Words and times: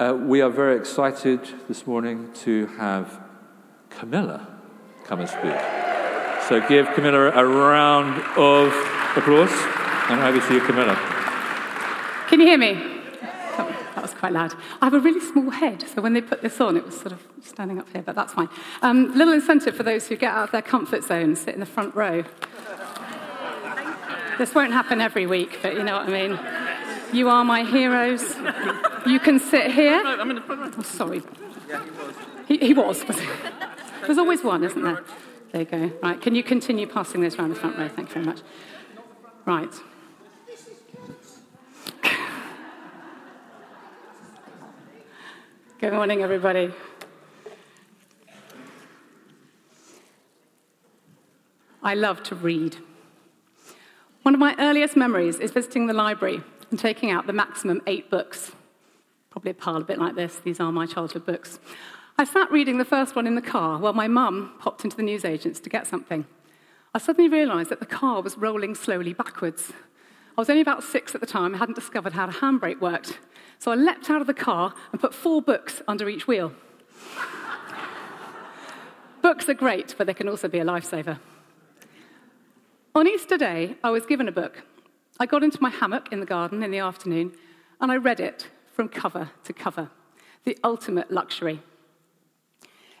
Uh, 0.00 0.14
we 0.14 0.40
are 0.40 0.48
very 0.48 0.78
excited 0.78 1.40
this 1.68 1.86
morning 1.86 2.32
to 2.32 2.64
have 2.78 3.20
Camilla 3.90 4.48
come 5.04 5.20
and 5.20 5.28
speak. 5.28 5.60
So 6.48 6.66
give 6.66 6.86
Camilla 6.94 7.30
a 7.32 7.44
round 7.44 8.18
of 8.34 8.68
applause 9.14 9.52
and 10.08 10.22
over 10.22 10.40
to 10.40 10.54
you, 10.54 10.62
Camilla. 10.62 10.94
Can 12.28 12.40
you 12.40 12.46
hear 12.46 12.56
me? 12.56 12.78
Oh, 13.58 13.76
that 13.94 14.00
was 14.00 14.14
quite 14.14 14.32
loud. 14.32 14.54
I 14.80 14.86
have 14.86 14.94
a 14.94 15.00
really 15.00 15.20
small 15.20 15.50
head, 15.50 15.84
so 15.94 16.00
when 16.00 16.14
they 16.14 16.22
put 16.22 16.40
this 16.40 16.58
on, 16.62 16.78
it 16.78 16.86
was 16.86 16.98
sort 16.98 17.12
of 17.12 17.20
standing 17.42 17.78
up 17.78 17.90
here, 17.92 18.00
but 18.00 18.14
that's 18.14 18.32
fine. 18.32 18.48
Um, 18.80 19.14
little 19.14 19.34
incentive 19.34 19.76
for 19.76 19.82
those 19.82 20.08
who 20.08 20.16
get 20.16 20.32
out 20.32 20.44
of 20.44 20.50
their 20.50 20.62
comfort 20.62 21.04
zone, 21.04 21.36
sit 21.36 21.52
in 21.52 21.60
the 21.60 21.66
front 21.66 21.94
row. 21.94 22.24
This 24.38 24.54
won't 24.54 24.72
happen 24.72 25.02
every 25.02 25.26
week, 25.26 25.58
but 25.60 25.74
you 25.74 25.82
know 25.82 25.98
what 25.98 26.08
I 26.08 26.28
mean. 26.28 26.40
You 27.12 27.28
are 27.28 27.44
my 27.44 27.64
heroes. 27.64 28.34
You 29.06 29.20
can 29.20 29.38
sit 29.38 29.70
here. 29.72 30.02
No, 30.02 30.20
I'm 30.20 30.30
in 30.30 30.36
the 30.36 30.42
front 30.42 30.60
row. 30.60 30.70
Oh, 30.78 30.82
sorry. 30.82 31.22
Yeah, 31.68 31.84
he 31.84 31.90
was. 31.90 32.14
He, 32.48 32.58
he 32.58 32.74
was. 32.74 33.06
was 33.06 33.18
he? 33.20 33.26
There's 34.06 34.18
always 34.18 34.42
one, 34.42 34.64
isn't 34.64 34.82
there? 34.82 35.02
There 35.52 35.62
you 35.62 35.66
go. 35.66 35.92
Right, 36.02 36.20
can 36.20 36.34
you 36.34 36.42
continue 36.42 36.86
passing 36.86 37.20
this 37.20 37.36
around 37.36 37.50
the 37.50 37.56
front 37.56 37.78
row? 37.78 37.88
Thank 37.88 38.08
you 38.08 38.14
very 38.14 38.26
much. 38.26 38.40
Right. 39.46 39.72
Good 45.80 45.94
morning, 45.94 46.22
everybody. 46.22 46.72
I 51.82 51.94
love 51.94 52.22
to 52.24 52.34
read. 52.34 52.76
One 54.22 54.34
of 54.34 54.40
my 54.40 54.54
earliest 54.58 54.94
memories 54.94 55.40
is 55.40 55.50
visiting 55.50 55.86
the 55.86 55.94
library 55.94 56.42
and 56.70 56.78
taking 56.78 57.10
out 57.10 57.26
the 57.26 57.32
maximum 57.32 57.80
eight 57.86 58.10
books. 58.10 58.52
Probably 59.30 59.52
a 59.52 59.54
pile 59.54 59.76
a 59.76 59.84
bit 59.84 59.98
like 59.98 60.16
this. 60.16 60.40
These 60.40 60.58
are 60.58 60.72
my 60.72 60.86
childhood 60.86 61.24
books. 61.24 61.60
I 62.18 62.24
sat 62.24 62.50
reading 62.50 62.78
the 62.78 62.84
first 62.84 63.14
one 63.14 63.26
in 63.26 63.36
the 63.36 63.42
car 63.42 63.78
while 63.78 63.92
my 63.92 64.08
mum 64.08 64.54
popped 64.58 64.84
into 64.84 64.96
the 64.96 65.04
newsagents 65.04 65.60
to 65.60 65.70
get 65.70 65.86
something. 65.86 66.26
I 66.92 66.98
suddenly 66.98 67.30
realised 67.30 67.70
that 67.70 67.78
the 67.78 67.86
car 67.86 68.20
was 68.20 68.36
rolling 68.36 68.74
slowly 68.74 69.12
backwards. 69.12 69.72
I 70.36 70.40
was 70.40 70.50
only 70.50 70.62
about 70.62 70.82
six 70.82 71.14
at 71.14 71.20
the 71.20 71.26
time, 71.26 71.54
I 71.54 71.58
hadn't 71.58 71.76
discovered 71.76 72.12
how 72.12 72.26
the 72.26 72.32
handbrake 72.32 72.80
worked. 72.80 73.20
So 73.58 73.70
I 73.70 73.76
leapt 73.76 74.10
out 74.10 74.20
of 74.20 74.26
the 74.26 74.34
car 74.34 74.74
and 74.90 75.00
put 75.00 75.14
four 75.14 75.40
books 75.40 75.80
under 75.86 76.08
each 76.08 76.26
wheel. 76.26 76.52
books 79.22 79.48
are 79.48 79.54
great, 79.54 79.94
but 79.96 80.06
they 80.06 80.14
can 80.14 80.28
also 80.28 80.48
be 80.48 80.58
a 80.58 80.64
lifesaver. 80.64 81.20
On 82.94 83.06
Easter 83.06 83.38
Day, 83.38 83.76
I 83.84 83.90
was 83.90 84.04
given 84.06 84.26
a 84.26 84.32
book. 84.32 84.64
I 85.20 85.26
got 85.26 85.44
into 85.44 85.62
my 85.62 85.70
hammock 85.70 86.08
in 86.10 86.18
the 86.18 86.26
garden 86.26 86.62
in 86.62 86.72
the 86.72 86.78
afternoon 86.78 87.32
and 87.80 87.92
I 87.92 87.96
read 87.96 88.18
it 88.18 88.48
from 88.80 88.88
cover 88.88 89.30
to 89.44 89.52
cover. 89.52 89.90
The 90.44 90.56
ultimate 90.64 91.10
luxury. 91.10 91.60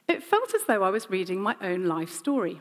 It 0.06 0.22
felt 0.22 0.54
as 0.54 0.64
though 0.64 0.82
I 0.82 0.90
was 0.90 1.08
reading 1.08 1.40
my 1.40 1.56
own 1.62 1.86
life 1.86 2.10
story. 2.10 2.60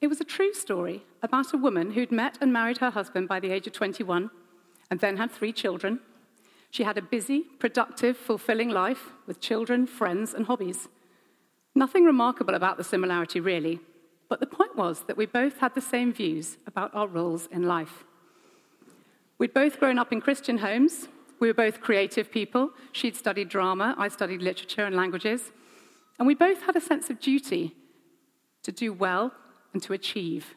It 0.00 0.08
was 0.08 0.20
a 0.20 0.24
true 0.24 0.52
story 0.52 1.04
about 1.22 1.54
a 1.54 1.56
woman 1.56 1.92
who'd 1.92 2.10
met 2.10 2.36
and 2.40 2.52
married 2.52 2.78
her 2.78 2.90
husband 2.90 3.28
by 3.28 3.38
the 3.38 3.52
age 3.52 3.68
of 3.68 3.74
21 3.74 4.28
and 4.90 4.98
then 4.98 5.18
had 5.18 5.30
three 5.30 5.52
children. 5.52 6.00
She 6.72 6.82
had 6.82 6.98
a 6.98 7.00
busy, 7.16 7.42
productive, 7.60 8.16
fulfilling 8.16 8.70
life 8.70 9.12
with 9.28 9.40
children, 9.40 9.86
friends, 9.86 10.34
and 10.34 10.46
hobbies. 10.46 10.88
Nothing 11.76 12.02
remarkable 12.02 12.54
about 12.54 12.76
the 12.76 12.82
similarity, 12.82 13.38
really, 13.38 13.78
but 14.28 14.40
the 14.40 14.46
point 14.46 14.74
was 14.74 15.04
that 15.06 15.16
we 15.16 15.26
both 15.26 15.58
had 15.58 15.76
the 15.76 15.80
same 15.80 16.12
views 16.12 16.56
about 16.66 16.92
our 16.92 17.06
roles 17.06 17.46
in 17.52 17.68
life. 17.68 18.02
We'd 19.38 19.54
both 19.54 19.78
grown 19.78 19.96
up 19.96 20.12
in 20.12 20.20
Christian 20.20 20.58
homes. 20.58 21.06
We 21.40 21.48
were 21.48 21.54
both 21.54 21.80
creative 21.80 22.30
people. 22.30 22.70
She'd 22.92 23.16
studied 23.16 23.48
drama, 23.48 23.94
I 23.96 24.08
studied 24.08 24.42
literature 24.42 24.84
and 24.84 24.96
languages. 24.96 25.52
And 26.18 26.26
we 26.26 26.34
both 26.34 26.62
had 26.62 26.76
a 26.76 26.80
sense 26.80 27.10
of 27.10 27.20
duty 27.20 27.76
to 28.64 28.72
do 28.72 28.92
well 28.92 29.32
and 29.72 29.82
to 29.82 29.92
achieve. 29.92 30.54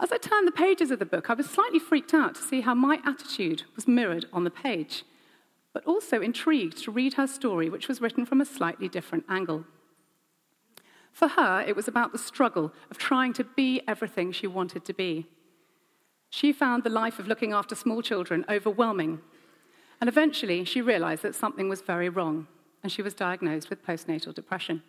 As 0.00 0.12
I 0.12 0.18
turned 0.18 0.46
the 0.46 0.52
pages 0.52 0.90
of 0.90 0.98
the 0.98 1.06
book, 1.06 1.28
I 1.28 1.34
was 1.34 1.46
slightly 1.46 1.78
freaked 1.78 2.14
out 2.14 2.34
to 2.36 2.42
see 2.42 2.60
how 2.60 2.74
my 2.74 3.00
attitude 3.04 3.64
was 3.74 3.88
mirrored 3.88 4.26
on 4.32 4.44
the 4.44 4.50
page, 4.50 5.04
but 5.72 5.84
also 5.84 6.20
intrigued 6.20 6.82
to 6.84 6.90
read 6.90 7.14
her 7.14 7.26
story, 7.26 7.68
which 7.68 7.88
was 7.88 8.00
written 8.00 8.24
from 8.24 8.40
a 8.40 8.44
slightly 8.44 8.88
different 8.88 9.24
angle. 9.28 9.64
For 11.12 11.28
her, 11.28 11.64
it 11.66 11.74
was 11.74 11.88
about 11.88 12.12
the 12.12 12.18
struggle 12.18 12.72
of 12.90 12.98
trying 12.98 13.32
to 13.34 13.44
be 13.44 13.80
everything 13.88 14.30
she 14.30 14.46
wanted 14.46 14.84
to 14.84 14.92
be. 14.92 15.26
She 16.30 16.52
found 16.52 16.84
the 16.84 16.90
life 16.90 17.18
of 17.18 17.26
looking 17.26 17.52
after 17.52 17.74
small 17.74 18.02
children 18.02 18.44
overwhelming, 18.48 19.20
and 20.00 20.08
eventually 20.08 20.64
she 20.64 20.80
realized 20.80 21.22
that 21.22 21.34
something 21.34 21.68
was 21.68 21.80
very 21.80 22.08
wrong, 22.08 22.46
and 22.82 22.92
she 22.92 23.02
was 23.02 23.14
diagnosed 23.14 23.70
with 23.70 23.86
postnatal 23.86 24.34
depression. 24.34 24.82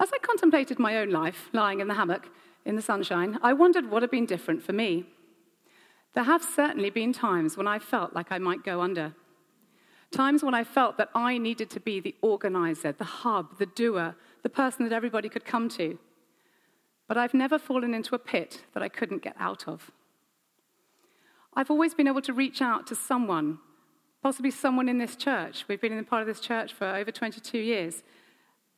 As 0.00 0.10
I 0.12 0.18
contemplated 0.18 0.78
my 0.78 0.96
own 0.98 1.10
life, 1.10 1.48
lying 1.52 1.80
in 1.80 1.88
the 1.88 1.94
hammock 1.94 2.28
in 2.64 2.76
the 2.76 2.82
sunshine, 2.82 3.38
I 3.42 3.52
wondered 3.52 3.90
what 3.90 4.02
had 4.02 4.10
been 4.10 4.26
different 4.26 4.62
for 4.62 4.72
me. 4.72 5.06
There 6.14 6.24
have 6.24 6.42
certainly 6.42 6.90
been 6.90 7.12
times 7.12 7.56
when 7.56 7.66
I 7.66 7.78
felt 7.78 8.14
like 8.14 8.30
I 8.30 8.38
might 8.38 8.64
go 8.64 8.80
under. 8.80 9.14
Times 10.10 10.42
when 10.42 10.54
I 10.54 10.64
felt 10.64 10.96
that 10.96 11.10
I 11.14 11.36
needed 11.36 11.68
to 11.70 11.80
be 11.80 12.00
the 12.00 12.14
organizer, 12.22 12.92
the 12.92 13.04
hub, 13.04 13.58
the 13.58 13.66
doer, 13.66 14.14
the 14.42 14.48
person 14.48 14.84
that 14.84 14.94
everybody 14.94 15.28
could 15.28 15.44
come 15.44 15.68
to. 15.70 15.98
But 17.08 17.16
I've 17.16 17.34
never 17.34 17.58
fallen 17.58 17.94
into 17.94 18.14
a 18.14 18.18
pit 18.18 18.62
that 18.74 18.82
I 18.82 18.88
couldn't 18.88 19.22
get 19.22 19.34
out 19.40 19.66
of. 19.66 19.90
I've 21.54 21.70
always 21.70 21.94
been 21.94 22.06
able 22.06 22.22
to 22.22 22.32
reach 22.32 22.62
out 22.62 22.86
to 22.88 22.94
someone, 22.94 23.58
possibly 24.22 24.50
someone 24.50 24.88
in 24.88 24.98
this 24.98 25.16
church. 25.16 25.64
We've 25.66 25.80
been 25.80 25.92
in 25.92 25.98
the 25.98 26.04
part 26.04 26.20
of 26.20 26.28
this 26.28 26.40
church 26.40 26.72
for 26.72 26.86
over 26.86 27.10
22 27.10 27.58
years, 27.58 28.02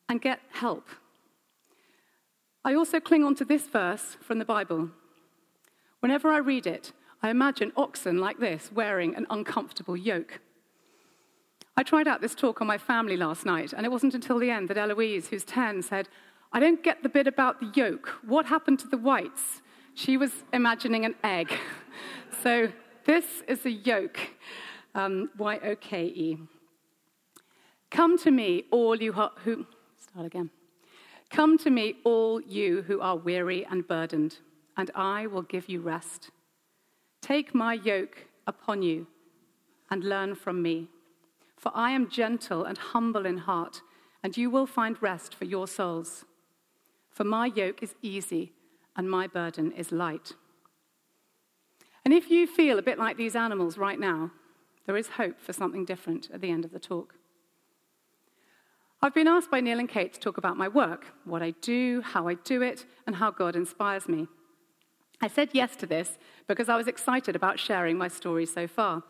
and 0.08 0.22
get 0.22 0.40
help. 0.52 0.88
I 2.64 2.74
also 2.74 3.00
cling 3.00 3.24
on 3.24 3.34
to 3.36 3.44
this 3.44 3.66
verse 3.66 4.16
from 4.20 4.38
the 4.38 4.44
Bible. 4.44 4.90
Whenever 6.00 6.30
I 6.30 6.38
read 6.38 6.66
it, 6.66 6.92
I 7.22 7.30
imagine 7.30 7.72
oxen 7.76 8.18
like 8.18 8.38
this 8.38 8.70
wearing 8.72 9.14
an 9.14 9.26
uncomfortable 9.28 9.96
yoke. 9.96 10.40
I 11.76 11.82
tried 11.82 12.08
out 12.08 12.20
this 12.20 12.34
talk 12.34 12.60
on 12.60 12.66
my 12.66 12.78
family 12.78 13.16
last 13.16 13.44
night, 13.46 13.72
and 13.72 13.86
it 13.86 13.90
wasn't 13.90 14.14
until 14.14 14.38
the 14.38 14.50
end 14.50 14.68
that 14.68 14.78
Eloise, 14.78 15.28
who's 15.28 15.44
10, 15.44 15.82
said, 15.82 16.08
I 16.52 16.58
don't 16.58 16.82
get 16.82 17.02
the 17.02 17.08
bit 17.08 17.26
about 17.26 17.60
the 17.60 17.70
yolk. 17.74 18.08
What 18.26 18.46
happened 18.46 18.80
to 18.80 18.88
the 18.88 18.96
whites? 18.96 19.62
She 19.94 20.16
was 20.16 20.32
imagining 20.52 21.04
an 21.04 21.14
egg. 21.22 21.52
so 22.42 22.72
this 23.04 23.24
is 23.46 23.64
a 23.66 23.70
yoke, 23.70 24.18
um, 24.94 25.30
Y 25.38 25.58
O 25.62 25.76
K 25.76 26.04
E. 26.06 26.38
Come 27.90 28.18
to 28.18 28.30
me, 28.30 28.64
all 28.70 28.96
you 28.96 29.12
who. 29.12 29.66
Start 29.96 30.26
again. 30.26 30.50
Come 31.30 31.56
to 31.58 31.70
me, 31.70 31.94
all 32.04 32.40
you 32.40 32.82
who 32.82 33.00
are 33.00 33.16
weary 33.16 33.64
and 33.70 33.86
burdened, 33.86 34.38
and 34.76 34.90
I 34.96 35.28
will 35.28 35.42
give 35.42 35.68
you 35.68 35.80
rest. 35.80 36.30
Take 37.22 37.54
my 37.54 37.74
yoke 37.74 38.26
upon 38.48 38.82
you 38.82 39.06
and 39.90 40.02
learn 40.02 40.34
from 40.34 40.62
me. 40.62 40.88
For 41.56 41.70
I 41.74 41.92
am 41.92 42.10
gentle 42.10 42.64
and 42.64 42.78
humble 42.78 43.26
in 43.26 43.38
heart, 43.38 43.82
and 44.24 44.36
you 44.36 44.50
will 44.50 44.66
find 44.66 45.00
rest 45.00 45.34
for 45.34 45.44
your 45.44 45.68
souls. 45.68 46.24
For 47.20 47.24
my 47.24 47.52
yoke 47.54 47.82
is 47.82 47.94
easy 48.00 48.54
and 48.96 49.10
my 49.10 49.26
burden 49.26 49.72
is 49.72 49.92
light. 49.92 50.32
And 52.02 52.14
if 52.14 52.30
you 52.30 52.46
feel 52.46 52.78
a 52.78 52.82
bit 52.82 52.98
like 52.98 53.18
these 53.18 53.36
animals 53.36 53.76
right 53.76 54.00
now, 54.00 54.30
there 54.86 54.96
is 54.96 55.06
hope 55.06 55.38
for 55.38 55.52
something 55.52 55.84
different 55.84 56.30
at 56.32 56.40
the 56.40 56.50
end 56.50 56.64
of 56.64 56.72
the 56.72 56.78
talk. 56.78 57.16
I've 59.02 59.12
been 59.12 59.28
asked 59.28 59.50
by 59.50 59.60
Neil 59.60 59.78
and 59.78 59.86
Kate 59.86 60.14
to 60.14 60.18
talk 60.18 60.38
about 60.38 60.56
my 60.56 60.66
work, 60.66 61.08
what 61.26 61.42
I 61.42 61.50
do, 61.60 62.00
how 62.00 62.26
I 62.26 62.36
do 62.36 62.62
it, 62.62 62.86
and 63.06 63.16
how 63.16 63.30
God 63.30 63.54
inspires 63.54 64.08
me. 64.08 64.26
I 65.20 65.28
said 65.28 65.50
yes 65.52 65.76
to 65.76 65.86
this 65.86 66.16
because 66.46 66.70
I 66.70 66.76
was 66.76 66.88
excited 66.88 67.36
about 67.36 67.60
sharing 67.60 67.98
my 67.98 68.08
story 68.08 68.46
so 68.46 68.66
far. 68.66 69.02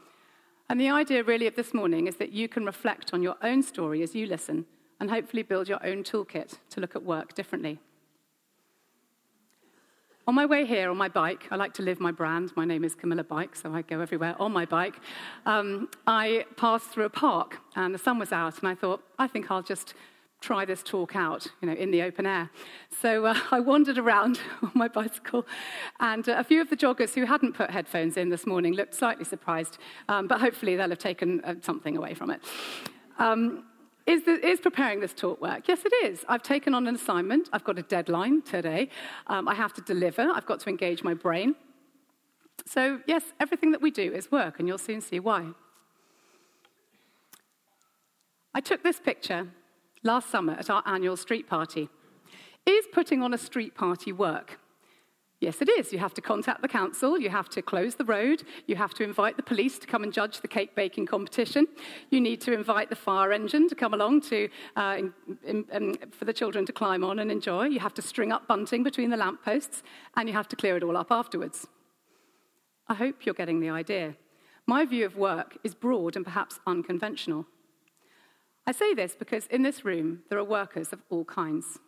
And 0.69 0.81
the 0.81 0.91
idea 0.91 1.23
really 1.23 1.47
of 1.47 1.55
this 1.55 1.73
morning 1.73 2.09
is 2.09 2.17
that 2.17 2.33
you 2.33 2.49
can 2.49 2.67
reflect 2.67 3.15
on 3.15 3.23
your 3.23 3.37
own 3.41 3.63
story 3.63 4.03
as 4.03 4.17
you 4.17 4.27
listen 4.27 4.67
and 4.99 5.11
hopefully 5.11 5.45
build 5.45 5.69
your 5.69 5.87
own 5.87 6.03
toolkit 6.03 6.59
to 6.71 6.81
look 6.81 6.97
at 6.97 7.05
work 7.05 7.35
differently. 7.35 7.79
On 10.27 10.35
my 10.35 10.45
way 10.45 10.67
here 10.67 10.91
on 10.91 10.97
my 10.97 11.09
bike, 11.09 11.49
I 11.51 11.57
like 11.57 11.73
to 11.75 11.83
live 11.83 11.99
my 11.99 12.13
brand. 12.13 12.53
My 12.55 12.65
name 12.65 12.85
is 12.85 12.95
Camilla 12.95 13.25
Bike, 13.25 13.57
so 13.57 13.73
I 13.73 13.83
go 13.83 14.01
everywhere 14.01 14.37
on 14.39 14.53
my 14.53 14.67
bike. 14.67 15.01
Um, 15.47 15.89
I 16.07 16.45
passed 16.57 16.91
through 16.91 17.07
a 17.07 17.11
park 17.11 17.59
and 17.75 17.95
the 17.95 17.99
sun 17.99 18.19
was 18.19 18.31
out, 18.31 18.59
and 18.59 18.69
I 18.69 18.75
thought, 18.75 19.03
I 19.19 19.27
think 19.27 19.51
I'll 19.51 19.63
just 19.63 19.95
try 20.43 20.65
this 20.65 20.83
talk 20.83 21.17
out, 21.17 21.47
you 21.61 21.69
know, 21.69 21.75
in 21.75 21.91
the 21.91 22.03
open 22.03 22.27
air. 22.27 22.51
So 23.01 23.27
uh, 23.27 23.35
I 23.51 23.61
wandered 23.61 23.97
around 23.97 24.41
on 24.63 24.73
my 24.75 24.89
bicycle, 24.89 25.47
and 26.01 26.29
uh, 26.29 26.37
a 26.37 26.45
few 26.45 26.61
of 26.61 26.69
the 26.69 26.77
joggers 26.77 27.15
who 27.15 27.25
hadn't 27.25 27.55
put 27.55 27.71
headphones 27.71 28.19
in 28.19 28.29
this 28.29 28.47
morning 28.47 28.75
looked 28.75 28.95
slightly 28.95 29.25
surprised, 29.25 29.79
um, 30.09 30.29
but 30.29 30.41
hopefully 30.41 30.77
they'll 30.77 30.91
have 30.91 30.99
taken 30.99 31.41
uh, 31.45 31.55
something 31.63 31.97
away 31.97 32.13
from 32.13 32.31
it. 32.31 32.43
Um, 33.19 33.65
is, 34.11 34.25
the, 34.25 34.47
is, 34.47 34.61
preparing 34.61 35.01
this 35.01 35.13
talk 35.13 35.41
work? 35.41 35.69
Yes, 35.69 35.81
it 35.85 35.93
is. 36.05 36.25
I've 36.29 36.43
taken 36.43 36.75
on 36.75 36.87
an 36.87 36.95
assignment. 36.95 37.49
I've 37.53 37.65
got 37.65 37.79
a 37.79 37.83
deadline 37.83 38.43
today. 38.43 38.89
Um, 39.27 39.49
I 39.49 39.55
have 39.55 39.73
to 39.75 39.81
deliver. 39.83 40.23
I've 40.23 40.47
got 40.47 40.61
to 40.61 40.69
engage 40.69 41.03
my 41.03 41.15
brain. 41.15 41.55
So, 42.67 43.01
yes, 43.07 43.23
everything 43.39 43.71
that 43.73 43.81
we 43.81 43.91
do 43.91 44.13
is 44.13 44.31
work, 44.31 44.59
and 44.59 44.69
you'll 44.69 44.79
soon 44.79 45.01
see 45.01 45.21
why. 45.21 45.49
I 48.55 48.61
took 48.61 48.83
this 48.83 48.99
picture 49.01 49.49
last 50.03 50.29
summer 50.31 50.55
at 50.55 50.69
our 50.69 50.83
annual 50.87 51.17
street 51.17 51.49
party. 51.49 51.89
Is 52.67 52.87
putting 52.93 53.23
on 53.23 53.33
a 53.33 53.39
street 53.39 53.75
party 53.75 54.13
work? 54.13 54.59
Yes, 55.41 55.63
it 55.63 55.71
is. 55.71 55.91
You 55.91 55.99
have 56.01 56.13
to 56.15 56.21
contact 56.21 56.61
the 56.61 56.69
council, 56.69 57.19
you 57.19 57.31
have 57.31 57.49
to 57.51 57.63
close 57.63 57.95
the 57.95 58.05
road, 58.05 58.43
you 58.67 58.77
have 58.77 58.93
to 58.95 59.03
invite 59.03 59.39
the 59.39 59.43
police 59.43 59.79
to 59.79 59.87
come 59.87 60.03
and 60.03 60.13
judge 60.13 60.43
the 60.43 60.49
cake 60.49 60.75
baking 60.75 61.07
competition, 61.07 61.67
you 62.11 62.21
need 62.21 62.43
to 62.43 62.53
invite 62.53 62.91
the 62.91 62.97
fire 62.97 63.33
engine 63.33 63.67
to 63.71 63.75
come 63.75 63.95
along 63.95 64.21
to, 64.21 64.51
uh, 64.77 64.97
in, 64.99 65.15
in, 65.47 65.65
in, 65.73 65.97
for 66.11 66.27
the 66.27 66.33
children 66.35 66.67
to 66.67 66.75
climb 66.75 67.03
on 67.03 67.21
and 67.21 67.33
enjoy, 67.33 67.65
you 67.65 67.81
have 67.81 67.95
to 67.95 68.03
string 68.03 68.33
up 68.33 68.47
bunting 68.47 68.83
between 68.83 69.09
the 69.09 69.17
lampposts, 69.17 69.83
and 70.15 70.29
you 70.29 70.35
have 70.35 70.49
to 70.49 70.57
clear 70.57 70.77
it 70.77 70.83
all 70.83 70.97
up 70.97 71.11
afterwards. 71.11 71.67
I 72.87 72.95
hope 72.95 73.25
you're 73.25 73.35
getting 73.35 73.61
the 73.61 73.71
idea. 73.71 74.17
My 74.67 74.85
view 74.85 75.07
of 75.07 75.17
work 75.17 75.57
is 75.65 75.75
broad 75.75 76.17
and 76.17 76.25
perhaps 76.25 76.61
unconventional. 76.67 77.47
I 78.67 78.73
say 78.73 78.93
this 78.93 79.17
because 79.19 79.47
in 79.47 79.63
this 79.63 79.87
room 79.87 80.21
there 80.29 80.39
are 80.39 80.45
workers 80.45 80.93
of 80.93 81.01
all 81.09 81.25
kinds. 81.25 81.79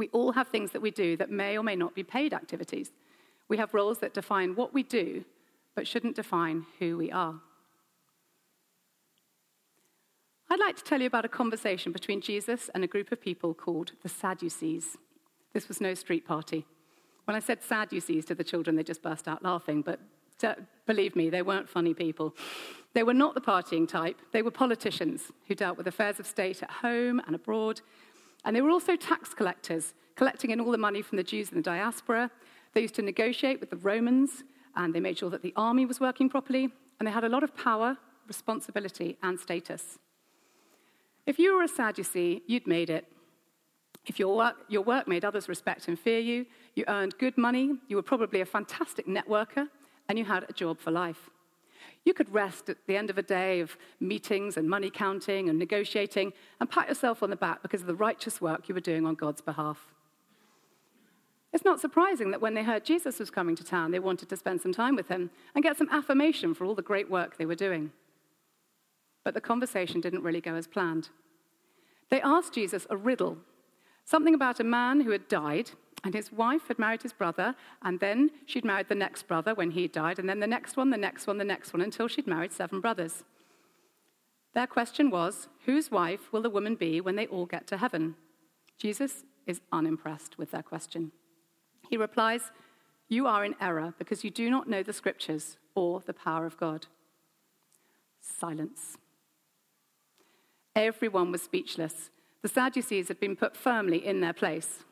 We 0.00 0.08
all 0.12 0.32
have 0.32 0.48
things 0.48 0.70
that 0.70 0.80
we 0.80 0.90
do 0.90 1.14
that 1.18 1.30
may 1.30 1.58
or 1.58 1.62
may 1.62 1.76
not 1.76 1.94
be 1.94 2.02
paid 2.02 2.32
activities. 2.32 2.90
We 3.48 3.58
have 3.58 3.74
roles 3.74 3.98
that 3.98 4.14
define 4.14 4.56
what 4.56 4.72
we 4.72 4.82
do, 4.82 5.26
but 5.74 5.86
shouldn't 5.86 6.16
define 6.16 6.64
who 6.78 6.96
we 6.96 7.12
are. 7.12 7.34
I'd 10.48 10.58
like 10.58 10.76
to 10.76 10.84
tell 10.84 11.02
you 11.02 11.06
about 11.06 11.26
a 11.26 11.28
conversation 11.28 11.92
between 11.92 12.22
Jesus 12.22 12.70
and 12.74 12.82
a 12.82 12.86
group 12.86 13.12
of 13.12 13.20
people 13.20 13.52
called 13.52 13.92
the 14.02 14.08
Sadducees. 14.08 14.96
This 15.52 15.68
was 15.68 15.82
no 15.82 15.92
street 15.92 16.26
party. 16.26 16.64
When 17.26 17.36
I 17.36 17.40
said 17.40 17.62
Sadducees 17.62 18.24
to 18.24 18.34
the 18.34 18.42
children, 18.42 18.76
they 18.76 18.82
just 18.82 19.02
burst 19.02 19.28
out 19.28 19.42
laughing, 19.42 19.82
but 19.82 20.00
uh, 20.42 20.54
believe 20.86 21.14
me, 21.14 21.28
they 21.28 21.42
weren't 21.42 21.68
funny 21.68 21.92
people. 21.92 22.34
They 22.94 23.02
were 23.02 23.12
not 23.12 23.34
the 23.34 23.42
partying 23.42 23.86
type. 23.86 24.16
They 24.32 24.40
were 24.40 24.50
politicians 24.50 25.30
who 25.46 25.54
dealt 25.54 25.76
with 25.76 25.86
affairs 25.86 26.18
of 26.18 26.26
state 26.26 26.62
at 26.62 26.70
home 26.70 27.20
and 27.26 27.34
abroad. 27.34 27.82
And 28.44 28.54
they 28.54 28.60
were 28.60 28.70
also 28.70 28.96
tax 28.96 29.34
collectors, 29.34 29.94
collecting 30.16 30.50
in 30.50 30.60
all 30.60 30.70
the 30.70 30.78
money 30.78 31.02
from 31.02 31.16
the 31.16 31.22
Jews 31.22 31.50
in 31.50 31.56
the 31.56 31.62
diaspora. 31.62 32.30
They 32.72 32.82
used 32.82 32.94
to 32.96 33.02
negotiate 33.02 33.60
with 33.60 33.70
the 33.70 33.76
Romans, 33.76 34.44
and 34.76 34.94
they 34.94 35.00
made 35.00 35.18
sure 35.18 35.30
that 35.30 35.42
the 35.42 35.52
army 35.56 35.86
was 35.86 36.00
working 36.00 36.28
properly. 36.28 36.70
And 36.98 37.06
they 37.06 37.12
had 37.12 37.24
a 37.24 37.28
lot 37.28 37.42
of 37.42 37.56
power, 37.56 37.96
responsibility, 38.26 39.16
and 39.22 39.38
status. 39.38 39.98
If 41.26 41.38
you 41.38 41.54
were 41.54 41.62
a 41.62 41.68
Sadducee, 41.68 42.42
you'd 42.46 42.66
made 42.66 42.90
it. 42.90 43.06
If 44.06 44.18
your 44.18 44.36
work, 44.36 44.56
your 44.68 44.82
work 44.82 45.06
made 45.06 45.24
others 45.24 45.48
respect 45.48 45.88
and 45.88 45.98
fear 45.98 46.18
you, 46.18 46.46
you 46.74 46.84
earned 46.88 47.18
good 47.18 47.36
money, 47.36 47.74
you 47.88 47.96
were 47.96 48.02
probably 48.02 48.40
a 48.40 48.46
fantastic 48.46 49.06
networker, 49.06 49.68
and 50.08 50.18
you 50.18 50.24
had 50.24 50.46
a 50.48 50.52
job 50.52 50.80
for 50.80 50.90
life. 50.90 51.30
You 52.04 52.14
could 52.14 52.32
rest 52.32 52.68
at 52.68 52.78
the 52.86 52.96
end 52.96 53.10
of 53.10 53.18
a 53.18 53.22
day 53.22 53.60
of 53.60 53.76
meetings 54.00 54.56
and 54.56 54.68
money 54.68 54.90
counting 54.90 55.48
and 55.48 55.58
negotiating 55.58 56.32
and 56.60 56.70
pat 56.70 56.88
yourself 56.88 57.22
on 57.22 57.30
the 57.30 57.36
back 57.36 57.62
because 57.62 57.82
of 57.82 57.86
the 57.86 57.94
righteous 57.94 58.40
work 58.40 58.68
you 58.68 58.74
were 58.74 58.80
doing 58.80 59.06
on 59.06 59.14
God's 59.14 59.40
behalf. 59.40 59.86
It's 61.52 61.64
not 61.64 61.80
surprising 61.80 62.30
that 62.30 62.40
when 62.40 62.54
they 62.54 62.62
heard 62.62 62.84
Jesus 62.84 63.18
was 63.18 63.30
coming 63.30 63.56
to 63.56 63.64
town, 63.64 63.90
they 63.90 63.98
wanted 63.98 64.28
to 64.28 64.36
spend 64.36 64.60
some 64.60 64.72
time 64.72 64.94
with 64.94 65.08
him 65.08 65.30
and 65.54 65.64
get 65.64 65.76
some 65.76 65.88
affirmation 65.90 66.54
for 66.54 66.64
all 66.64 66.74
the 66.74 66.82
great 66.82 67.10
work 67.10 67.36
they 67.36 67.46
were 67.46 67.56
doing. 67.56 67.90
But 69.24 69.34
the 69.34 69.40
conversation 69.40 70.00
didn't 70.00 70.22
really 70.22 70.40
go 70.40 70.54
as 70.54 70.68
planned. 70.68 71.08
They 72.08 72.20
asked 72.20 72.54
Jesus 72.54 72.86
a 72.88 72.96
riddle, 72.96 73.38
something 74.04 74.34
about 74.34 74.60
a 74.60 74.64
man 74.64 75.00
who 75.00 75.10
had 75.10 75.28
died 75.28 75.72
and 76.02 76.14
his 76.14 76.32
wife 76.32 76.68
had 76.68 76.78
married 76.78 77.02
his 77.02 77.12
brother, 77.12 77.54
and 77.82 78.00
then 78.00 78.30
she'd 78.46 78.64
married 78.64 78.88
the 78.88 78.94
next 78.94 79.28
brother 79.28 79.54
when 79.54 79.72
he 79.72 79.86
died, 79.86 80.18
and 80.18 80.28
then 80.28 80.40
the 80.40 80.46
next 80.46 80.76
one, 80.76 80.90
the 80.90 80.96
next 80.96 81.26
one, 81.26 81.38
the 81.38 81.44
next 81.44 81.72
one, 81.72 81.82
until 81.82 82.08
she'd 82.08 82.26
married 82.26 82.52
seven 82.52 82.80
brothers. 82.80 83.24
Their 84.54 84.66
question 84.66 85.10
was 85.10 85.48
Whose 85.66 85.90
wife 85.90 86.32
will 86.32 86.42
the 86.42 86.50
woman 86.50 86.74
be 86.74 87.00
when 87.00 87.16
they 87.16 87.26
all 87.26 87.46
get 87.46 87.66
to 87.68 87.76
heaven? 87.76 88.16
Jesus 88.78 89.24
is 89.46 89.60
unimpressed 89.72 90.38
with 90.38 90.50
their 90.50 90.62
question. 90.62 91.12
He 91.88 91.96
replies, 91.96 92.50
You 93.08 93.26
are 93.26 93.44
in 93.44 93.54
error 93.60 93.94
because 93.98 94.24
you 94.24 94.30
do 94.30 94.50
not 94.50 94.68
know 94.68 94.82
the 94.82 94.92
scriptures 94.92 95.58
or 95.74 96.00
the 96.00 96.14
power 96.14 96.46
of 96.46 96.56
God. 96.56 96.86
Silence. 98.20 98.96
Everyone 100.74 101.32
was 101.32 101.42
speechless. 101.42 102.10
The 102.42 102.48
Sadducees 102.48 103.08
had 103.08 103.20
been 103.20 103.36
put 103.36 103.56
firmly 103.56 104.04
in 104.04 104.20
their 104.20 104.32
place. 104.32 104.84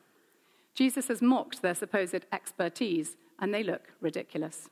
Jesus 0.75 1.09
has 1.09 1.23
mocked 1.23 1.62
their 1.62 1.75
supposed 1.75 2.25
expertise, 2.32 3.17
and 3.38 3.53
they 3.53 3.62
look 3.62 3.93
ridiculous. 4.00 4.69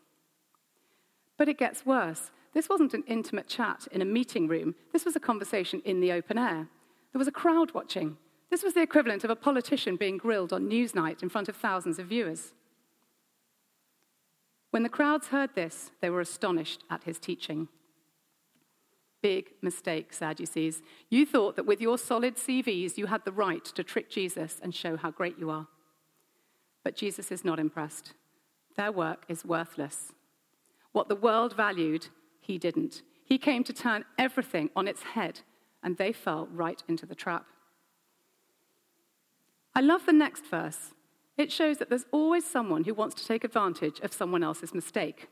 But 1.37 1.49
it 1.49 1.59
gets 1.59 1.85
worse. 1.85 2.31
This 2.55 2.69
wasn't 2.69 2.95
an 2.95 3.05
intimate 3.07 3.49
chat 3.49 3.87
in 3.93 4.01
a 4.01 4.07
meeting 4.07 4.49
room, 4.49 4.75
this 4.93 5.05
was 5.05 5.17
a 5.17 5.21
conversation 5.21 5.83
in 5.85 6.01
the 6.01 6.13
open 6.13 6.39
air. 6.39 6.69
There 7.13 7.19
was 7.19 7.29
a 7.29 7.33
crowd 7.33 7.73
watching. 7.73 8.17
This 8.51 8.63
was 8.63 8.75
the 8.75 8.83
equivalent 8.83 9.25
of 9.25 9.31
a 9.31 9.37
politician 9.37 9.97
being 9.97 10.19
grilled 10.19 10.53
on 10.53 10.71
Newsnight 10.71 11.23
in 11.23 11.29
front 11.29 11.49
of 11.49 11.57
thousands 11.57 11.99
of 11.99 12.07
viewers. 12.07 12.53
When 14.71 14.83
the 14.83 14.89
crowds 14.89 15.29
heard 15.29 15.55
this, 15.55 15.91
they 16.01 16.11
were 16.11 16.21
astonished 16.21 16.85
at 16.91 17.05
his 17.05 17.19
teaching. 17.19 17.69
Big 19.23 19.53
mistake, 19.63 20.13
Sadducees. 20.13 20.83
You 21.09 21.27
thought 21.27 21.57
that 21.57 21.67
with 21.67 21.81
your 21.81 21.99
solid 21.99 22.37
CVs, 22.37 22.99
you 22.99 23.07
had 23.07 23.25
the 23.25 23.33
right 23.33 23.65
to 23.65 23.83
trick 23.83 24.11
Jesus 24.11 24.61
and 24.63 24.75
show 24.75 24.97
how 24.97 25.11
great 25.11 25.39
you 25.39 25.51
are. 25.51 25.67
But 26.87 26.94
Jesus 26.94 27.33
is 27.33 27.44
not 27.44 27.59
impressed. 27.59 28.12
Their 28.77 28.93
work 28.93 29.25
is 29.27 29.44
worthless. 29.44 30.12
What 30.93 31.09
the 31.09 31.17
world 31.17 31.56
valued, 31.56 32.06
he 32.38 32.59
didn't. 32.59 33.03
He 33.25 33.38
came 33.38 33.65
to 33.65 33.73
turn 33.73 34.05
everything 34.17 34.71
on 34.77 34.87
its 34.87 35.03
head, 35.03 35.41
and 35.83 35.97
they 35.97 36.12
fell 36.12 36.47
right 36.53 36.81
into 36.87 37.05
the 37.05 37.17
trap. 37.17 37.47
I 39.75 39.81
love 39.81 40.06
the 40.06 40.12
next 40.12 40.47
verse. 40.47 40.94
It 41.37 41.50
shows 41.50 41.79
that 41.79 41.88
there's 41.88 42.06
always 42.12 42.49
someone 42.49 42.85
who 42.85 42.94
wants 42.94 43.17
to 43.17 43.27
take 43.27 43.43
advantage 43.43 43.99
of 43.99 44.12
someone 44.12 44.44
else's 44.44 44.73
mistake. 44.73 45.27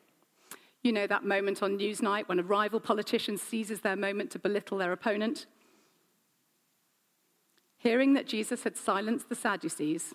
You 0.83 0.91
know 0.91 1.06
that 1.06 1.23
moment 1.23 1.62
on 1.62 1.79
Newsnight 1.79 2.27
when 2.27 2.41
a 2.41 2.43
rival 2.43 2.81
politician 2.81 3.39
seizes 3.39 3.83
their 3.83 3.95
moment 3.95 4.33
to 4.33 4.41
belittle 4.41 4.79
their 4.79 4.91
opponent? 4.91 5.47
Hearing 7.77 8.15
that 8.15 8.27
Jesus 8.27 8.65
had 8.65 8.77
silenced 8.77 9.29
the 9.29 9.37
Sadducees, 9.37 10.15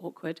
awkward, 0.00 0.40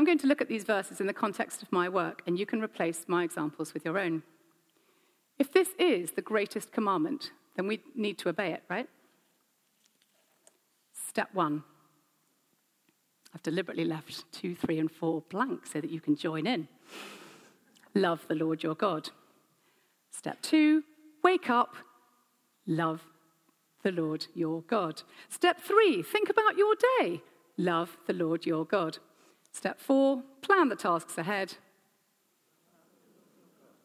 I'm 0.00 0.06
going 0.06 0.16
to 0.20 0.26
look 0.26 0.40
at 0.40 0.48
these 0.48 0.64
verses 0.64 0.98
in 1.02 1.06
the 1.06 1.12
context 1.12 1.62
of 1.62 1.70
my 1.70 1.86
work, 1.86 2.22
and 2.26 2.38
you 2.38 2.46
can 2.46 2.62
replace 2.62 3.04
my 3.06 3.22
examples 3.22 3.74
with 3.74 3.84
your 3.84 3.98
own. 3.98 4.22
If 5.38 5.52
this 5.52 5.74
is 5.78 6.12
the 6.12 6.22
greatest 6.22 6.72
commandment, 6.72 7.32
then 7.54 7.66
we 7.66 7.82
need 7.94 8.16
to 8.20 8.30
obey 8.30 8.52
it, 8.52 8.62
right? 8.70 8.88
Step 10.94 11.28
one. 11.34 11.64
I've 13.34 13.42
deliberately 13.42 13.84
left 13.84 14.24
two, 14.32 14.54
three, 14.54 14.78
and 14.78 14.90
four 14.90 15.22
blank 15.28 15.66
so 15.66 15.82
that 15.82 15.90
you 15.90 16.00
can 16.00 16.16
join 16.16 16.46
in. 16.46 16.66
Love 17.94 18.24
the 18.26 18.36
Lord 18.36 18.62
your 18.62 18.74
God. 18.74 19.10
Step 20.10 20.40
two, 20.40 20.82
wake 21.22 21.50
up, 21.50 21.74
love 22.66 23.02
the 23.82 23.92
Lord 23.92 24.28
your 24.34 24.62
God. 24.62 25.02
Step 25.28 25.60
three, 25.60 26.02
think 26.02 26.30
about 26.30 26.56
your 26.56 26.74
day, 26.98 27.20
love 27.58 27.98
the 28.06 28.14
Lord 28.14 28.46
your 28.46 28.64
God. 28.64 28.96
Step 29.52 29.80
four, 29.80 30.22
plan 30.42 30.68
the 30.68 30.76
tasks 30.76 31.18
ahead. 31.18 31.54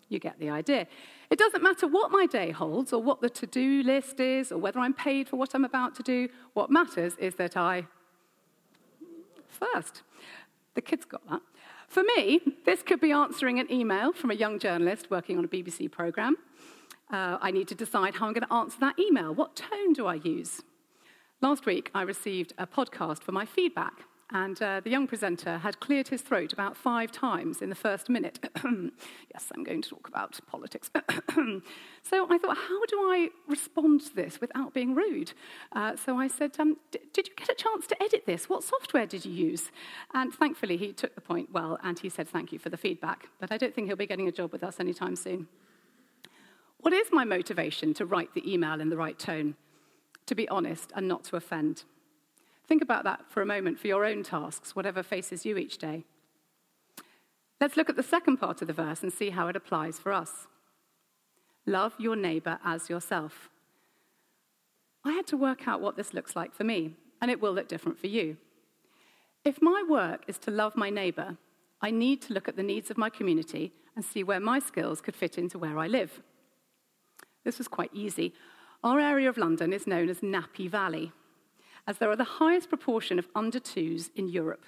You 0.10 0.20
get 0.20 0.40
the 0.40 0.50
idea. 0.50 0.88
It 1.30 1.40
doesn't 1.40 1.64
matter 1.64 1.88
what 1.88 2.12
my 2.12 2.28
day 2.28 2.52
holds 2.52 2.94
or 2.94 3.02
what 3.02 3.22
the 3.22 3.30
to 3.30 3.48
do 3.48 3.82
list 3.84 4.20
is 4.20 4.52
or 4.52 4.60
whether 4.60 4.80
I'm 4.80 4.94
paid 4.94 5.28
for 5.28 5.38
what 5.38 5.56
I'm 5.56 5.66
about 5.66 5.96
to 5.96 6.04
do. 6.04 6.30
What 6.54 6.70
matters 6.70 7.16
is 7.18 7.36
that 7.36 7.58
I 7.58 7.88
first. 9.48 10.04
The 10.76 10.82
kids 10.82 11.06
got 11.06 11.28
that. 11.30 11.42
For 11.88 12.04
me, 12.16 12.42
this 12.66 12.84
could 12.84 13.00
be 13.00 13.12
answering 13.12 13.60
an 13.60 13.72
email 13.72 14.14
from 14.14 14.32
a 14.32 14.34
young 14.34 14.60
journalist 14.60 15.10
working 15.10 15.38
on 15.38 15.46
a 15.46 15.48
BBC 15.48 15.92
programme. 15.92 16.36
Uh, 17.12 17.38
I 17.42 17.52
need 17.52 17.68
to 17.70 17.76
decide 17.76 18.16
how 18.16 18.28
I'm 18.28 18.34
going 18.34 18.48
to 18.48 18.54
answer 18.54 18.78
that 18.82 19.00
email. 19.00 19.34
What 19.34 19.56
tone 19.56 19.94
do 19.94 20.06
I 20.06 20.16
use? 20.16 20.62
Last 21.42 21.66
week, 21.66 21.92
I 21.94 22.02
received 22.02 22.54
a 22.58 22.68
podcast 22.68 23.22
for 23.22 23.32
my 23.32 23.46
feedback 23.46 24.06
and 24.32 24.60
uh, 24.60 24.82
the 24.84 24.90
young 24.90 25.06
presenter 25.06 25.60
had 25.60 25.80
cleared 25.80 26.08
his 26.08 26.22
throat 26.22 26.52
about 26.52 26.76
five 26.76 27.12
times 27.12 27.62
in 27.62 27.70
the 27.70 27.76
first 27.76 28.10
minute. 28.10 28.40
yes, 28.64 29.52
I'm 29.54 29.64
going 29.64 29.84
to 29.84 29.90
talk 29.90 30.08
about 30.08 30.40
politics. 30.48 30.90
so 32.02 32.28
I 32.32 32.38
thought, 32.40 32.58
how 32.58 32.86
do 32.88 32.98
I 33.02 33.30
respond 33.48 34.02
to 34.02 34.16
this 34.16 34.42
without 34.42 34.74
being 34.74 34.96
rude? 34.96 35.34
Uh, 35.74 35.96
so 35.96 36.18
I 36.18 36.28
said, 36.28 36.56
um, 36.58 36.78
Did 36.92 37.28
you 37.28 37.36
get 37.36 37.50
a 37.50 37.54
chance 37.54 37.86
to 37.88 38.02
edit 38.02 38.24
this? 38.26 38.50
What 38.50 38.64
software 38.64 39.06
did 39.06 39.26
you 39.26 39.32
use? 39.32 39.70
And 40.16 40.34
thankfully, 40.34 40.78
he 40.78 40.92
took 40.92 41.14
the 41.14 41.22
point 41.22 41.52
well 41.52 41.78
and 41.84 42.00
he 42.00 42.10
said, 42.10 42.28
Thank 42.28 42.52
you 42.52 42.58
for 42.58 42.70
the 42.70 42.78
feedback. 42.78 43.28
But 43.40 43.52
I 43.52 43.58
don't 43.58 43.76
think 43.76 43.88
he'll 43.88 43.96
be 43.96 44.08
getting 44.08 44.28
a 44.28 44.32
job 44.32 44.52
with 44.52 44.64
us 44.64 44.80
anytime 44.80 45.16
soon. 45.16 45.48
What 46.80 46.94
is 46.94 47.10
my 47.12 47.26
motivation 47.26 47.94
to 47.96 48.06
write 48.08 48.34
the 48.34 48.52
email 48.52 48.82
in 48.82 48.90
the 48.90 48.98
right 48.98 49.20
tone? 49.20 49.56
To 50.26 50.34
be 50.34 50.50
honest 50.50 50.92
and 50.96 51.08
not 51.08 51.24
to 51.26 51.36
offend. 51.36 51.84
Think 52.68 52.82
about 52.82 53.04
that 53.04 53.30
for 53.30 53.42
a 53.42 53.46
moment 53.46 53.80
for 53.80 53.88
your 53.88 54.06
own 54.06 54.24
tasks, 54.24 54.76
whatever 54.76 55.04
faces 55.04 55.46
you 55.46 55.58
each 55.58 55.78
day. 55.78 56.04
Let's 57.62 57.78
look 57.78 57.90
at 57.90 57.96
the 57.96 58.04
second 58.04 58.38
part 58.38 58.62
of 58.62 58.68
the 58.68 58.74
verse 58.74 59.04
and 59.04 59.14
see 59.14 59.30
how 59.30 59.48
it 59.48 59.56
applies 59.56 60.00
for 60.00 60.12
us. 60.12 60.48
Love 61.66 61.94
your 61.98 62.16
neighbor 62.16 62.60
as 62.64 62.90
yourself. 62.90 63.50
I 65.04 65.14
had 65.14 65.28
to 65.28 65.38
work 65.38 65.68
out 65.68 65.82
what 65.82 65.96
this 65.96 66.14
looks 66.14 66.36
like 66.36 66.54
for 66.54 66.64
me, 66.64 66.96
and 67.22 67.30
it 67.30 67.40
will 67.40 67.54
look 67.54 67.68
different 67.68 68.00
for 68.00 68.08
you. 68.08 68.38
If 69.44 69.62
my 69.62 69.84
work 69.88 70.24
is 70.28 70.40
to 70.40 70.52
love 70.52 70.76
my 70.76 70.90
neighbor, 70.90 71.38
I 71.82 71.92
need 71.92 72.22
to 72.24 72.34
look 72.34 72.48
at 72.48 72.56
the 72.56 72.64
needs 72.64 72.90
of 72.90 72.98
my 72.98 73.10
community 73.10 73.74
and 73.96 74.04
see 74.04 74.24
where 74.24 74.40
my 74.40 74.60
skills 74.60 75.02
could 75.02 75.16
fit 75.16 75.38
into 75.38 75.60
where 75.60 75.78
I 75.78 75.88
live. 75.88 76.22
This 77.44 77.60
was 77.60 77.68
quite 77.68 77.92
easy. 77.94 78.34
Our 78.84 79.00
area 79.00 79.30
of 79.30 79.38
London 79.38 79.72
is 79.72 79.86
known 79.88 80.10
as 80.10 80.20
Nappy 80.20 80.70
Valley 80.70 81.12
as 81.88 81.98
there 81.98 82.10
are 82.10 82.16
the 82.16 82.24
highest 82.24 82.70
proportion 82.70 83.20
of 83.20 83.28
under 83.36 83.60
twos 83.60 84.10
in 84.16 84.28
Europe. 84.28 84.66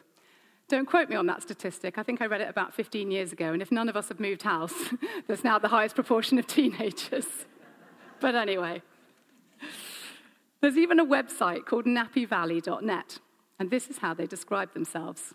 Don't 0.69 0.85
quote 0.85 1.09
me 1.09 1.15
on 1.15 1.27
that 1.27 1.41
statistic. 1.41 1.97
I 1.97 2.03
think 2.03 2.21
I 2.21 2.25
read 2.25 2.41
it 2.41 2.49
about 2.49 2.73
15 2.73 3.09
years 3.09 3.31
ago, 3.31 3.53
and 3.53 3.61
if 3.61 3.71
none 3.71 3.87
of 3.87 3.95
us 3.95 4.09
have 4.09 4.19
moved 4.19 4.43
house, 4.43 4.73
there's 5.27 5.43
now 5.43 5.57
the 5.57 5.69
highest 5.69 5.95
proportion 5.95 6.37
of 6.37 6.45
teenagers. 6.45 7.25
but 8.19 8.35
anyway, 8.35 8.81
there's 10.61 10.77
even 10.77 10.99
a 10.99 11.05
website 11.05 11.65
called 11.65 11.85
nappyvalley.net, 11.85 13.19
and 13.59 13.71
this 13.71 13.87
is 13.87 13.99
how 13.99 14.13
they 14.13 14.27
describe 14.27 14.73
themselves. 14.73 15.33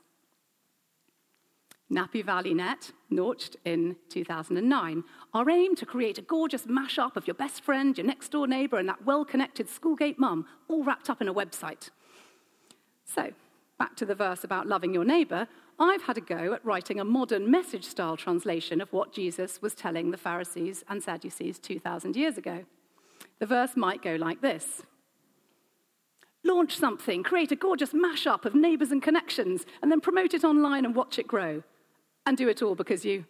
Nappy 1.92 2.24
Valley 2.24 2.54
Net, 2.54 2.90
launched 3.10 3.56
in 3.66 3.96
2009. 4.08 5.04
Our 5.34 5.50
aim 5.50 5.76
to 5.76 5.84
create 5.84 6.16
a 6.16 6.22
gorgeous 6.22 6.62
mashup 6.62 7.16
of 7.16 7.26
your 7.26 7.34
best 7.34 7.62
friend, 7.62 7.96
your 7.98 8.06
next 8.06 8.30
door 8.30 8.46
neighbour, 8.46 8.78
and 8.78 8.88
that 8.88 9.04
well 9.04 9.26
connected 9.26 9.68
schoolgate 9.68 10.18
mum, 10.18 10.46
all 10.68 10.84
wrapped 10.84 11.10
up 11.10 11.20
in 11.20 11.28
a 11.28 11.34
website. 11.34 11.90
So, 13.04 13.32
back 13.78 13.94
to 13.96 14.06
the 14.06 14.14
verse 14.14 14.42
about 14.42 14.66
loving 14.66 14.94
your 14.94 15.04
neighbour, 15.04 15.46
I've 15.78 16.02
had 16.02 16.16
a 16.16 16.22
go 16.22 16.54
at 16.54 16.64
writing 16.64 16.98
a 16.98 17.04
modern 17.04 17.50
message 17.50 17.84
style 17.84 18.16
translation 18.16 18.80
of 18.80 18.90
what 18.90 19.12
Jesus 19.12 19.60
was 19.60 19.74
telling 19.74 20.12
the 20.12 20.16
Pharisees 20.16 20.84
and 20.88 21.02
Sadducees 21.02 21.58
2,000 21.58 22.16
years 22.16 22.38
ago. 22.38 22.64
The 23.38 23.46
verse 23.46 23.76
might 23.76 24.00
go 24.00 24.16
like 24.16 24.40
this 24.40 24.82
Launch 26.42 26.74
something, 26.74 27.22
create 27.22 27.52
a 27.52 27.56
gorgeous 27.56 27.92
mashup 27.92 28.46
of 28.46 28.54
neighbours 28.54 28.92
and 28.92 29.02
connections, 29.02 29.66
and 29.82 29.92
then 29.92 30.00
promote 30.00 30.32
it 30.32 30.42
online 30.42 30.86
and 30.86 30.94
watch 30.94 31.18
it 31.18 31.26
grow 31.26 31.62
and 32.26 32.36
do 32.36 32.48
it 32.48 32.62
all 32.62 32.74
because 32.74 33.04
you. 33.04 33.24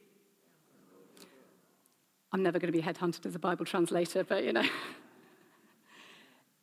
I'm 2.32 2.42
never 2.42 2.58
going 2.58 2.72
to 2.72 2.78
be 2.78 2.84
headhunted 2.84 3.26
as 3.26 3.34
a 3.34 3.38
Bible 3.38 3.64
translator, 3.64 4.24
but 4.24 4.44
you 4.44 4.52
know. 4.52 4.64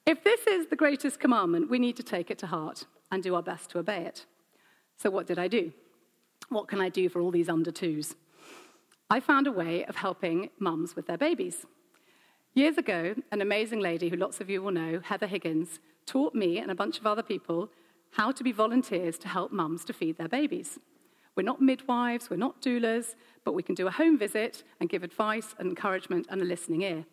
if 0.06 0.24
this 0.24 0.48
is 0.48 0.68
the 0.68 0.76
greatest 0.76 1.20
commandment, 1.20 1.70
we 1.70 1.80
need 1.80 1.96
to 1.98 2.04
take 2.04 2.32
it 2.32 2.40
to 2.40 2.48
heart 2.48 2.86
and 3.12 3.22
do 3.22 3.36
our 3.36 3.44
best 3.44 3.70
to 3.72 3.80
obey 3.80 4.04
it. 4.06 4.26
So, 4.98 5.10
what 5.10 5.28
did 5.28 5.38
I 5.38 5.48
do? 5.48 5.72
What 6.50 6.68
can 6.68 6.82
I 6.82 6.90
do 6.90 7.10
for 7.10 7.22
all 7.22 7.32
these 7.32 7.50
under 7.50 7.72
twos? 7.72 8.16
I 9.10 9.20
found 9.20 9.48
a 9.48 9.52
way 9.52 9.86
of 9.86 9.96
helping 9.96 10.50
mums 10.60 10.96
with 10.96 11.08
their 11.08 11.18
babies. 11.18 11.66
Years 12.54 12.78
ago, 12.78 13.16
an 13.32 13.42
amazing 13.42 13.80
lady 13.80 14.10
who 14.10 14.16
lots 14.16 14.42
of 14.42 14.50
you 14.50 14.62
will 14.62 14.72
know, 14.72 15.00
Heather 15.04 15.28
Higgins, 15.28 15.80
taught 16.06 16.34
me 16.34 16.58
and 16.58 16.72
a 16.72 16.76
bunch 16.76 17.00
of 17.00 17.06
other 17.06 17.24
people 17.24 17.70
how 18.12 18.32
to 18.32 18.44
be 18.44 18.52
volunteers 18.52 19.18
to 19.20 19.28
help 19.28 19.52
mums 19.52 19.86
to 19.86 19.94
feed 19.94 20.18
their 20.18 20.28
babies. 20.28 20.80
We're 21.40 21.44
not 21.44 21.62
midwives, 21.62 22.30
we're 22.30 22.36
not 22.36 22.62
doulas, 22.62 23.16
but 23.46 23.54
we 23.54 23.64
can 23.64 23.74
do 23.74 23.88
a 23.88 23.92
home 23.92 24.18
visit 24.18 24.66
and 24.82 24.90
give 24.90 25.04
advice 25.04 25.56
and 25.58 25.70
encouragement 25.70 26.28
and 26.30 26.42
a 26.42 26.44
listening 26.44 26.82
ear. 26.82 27.06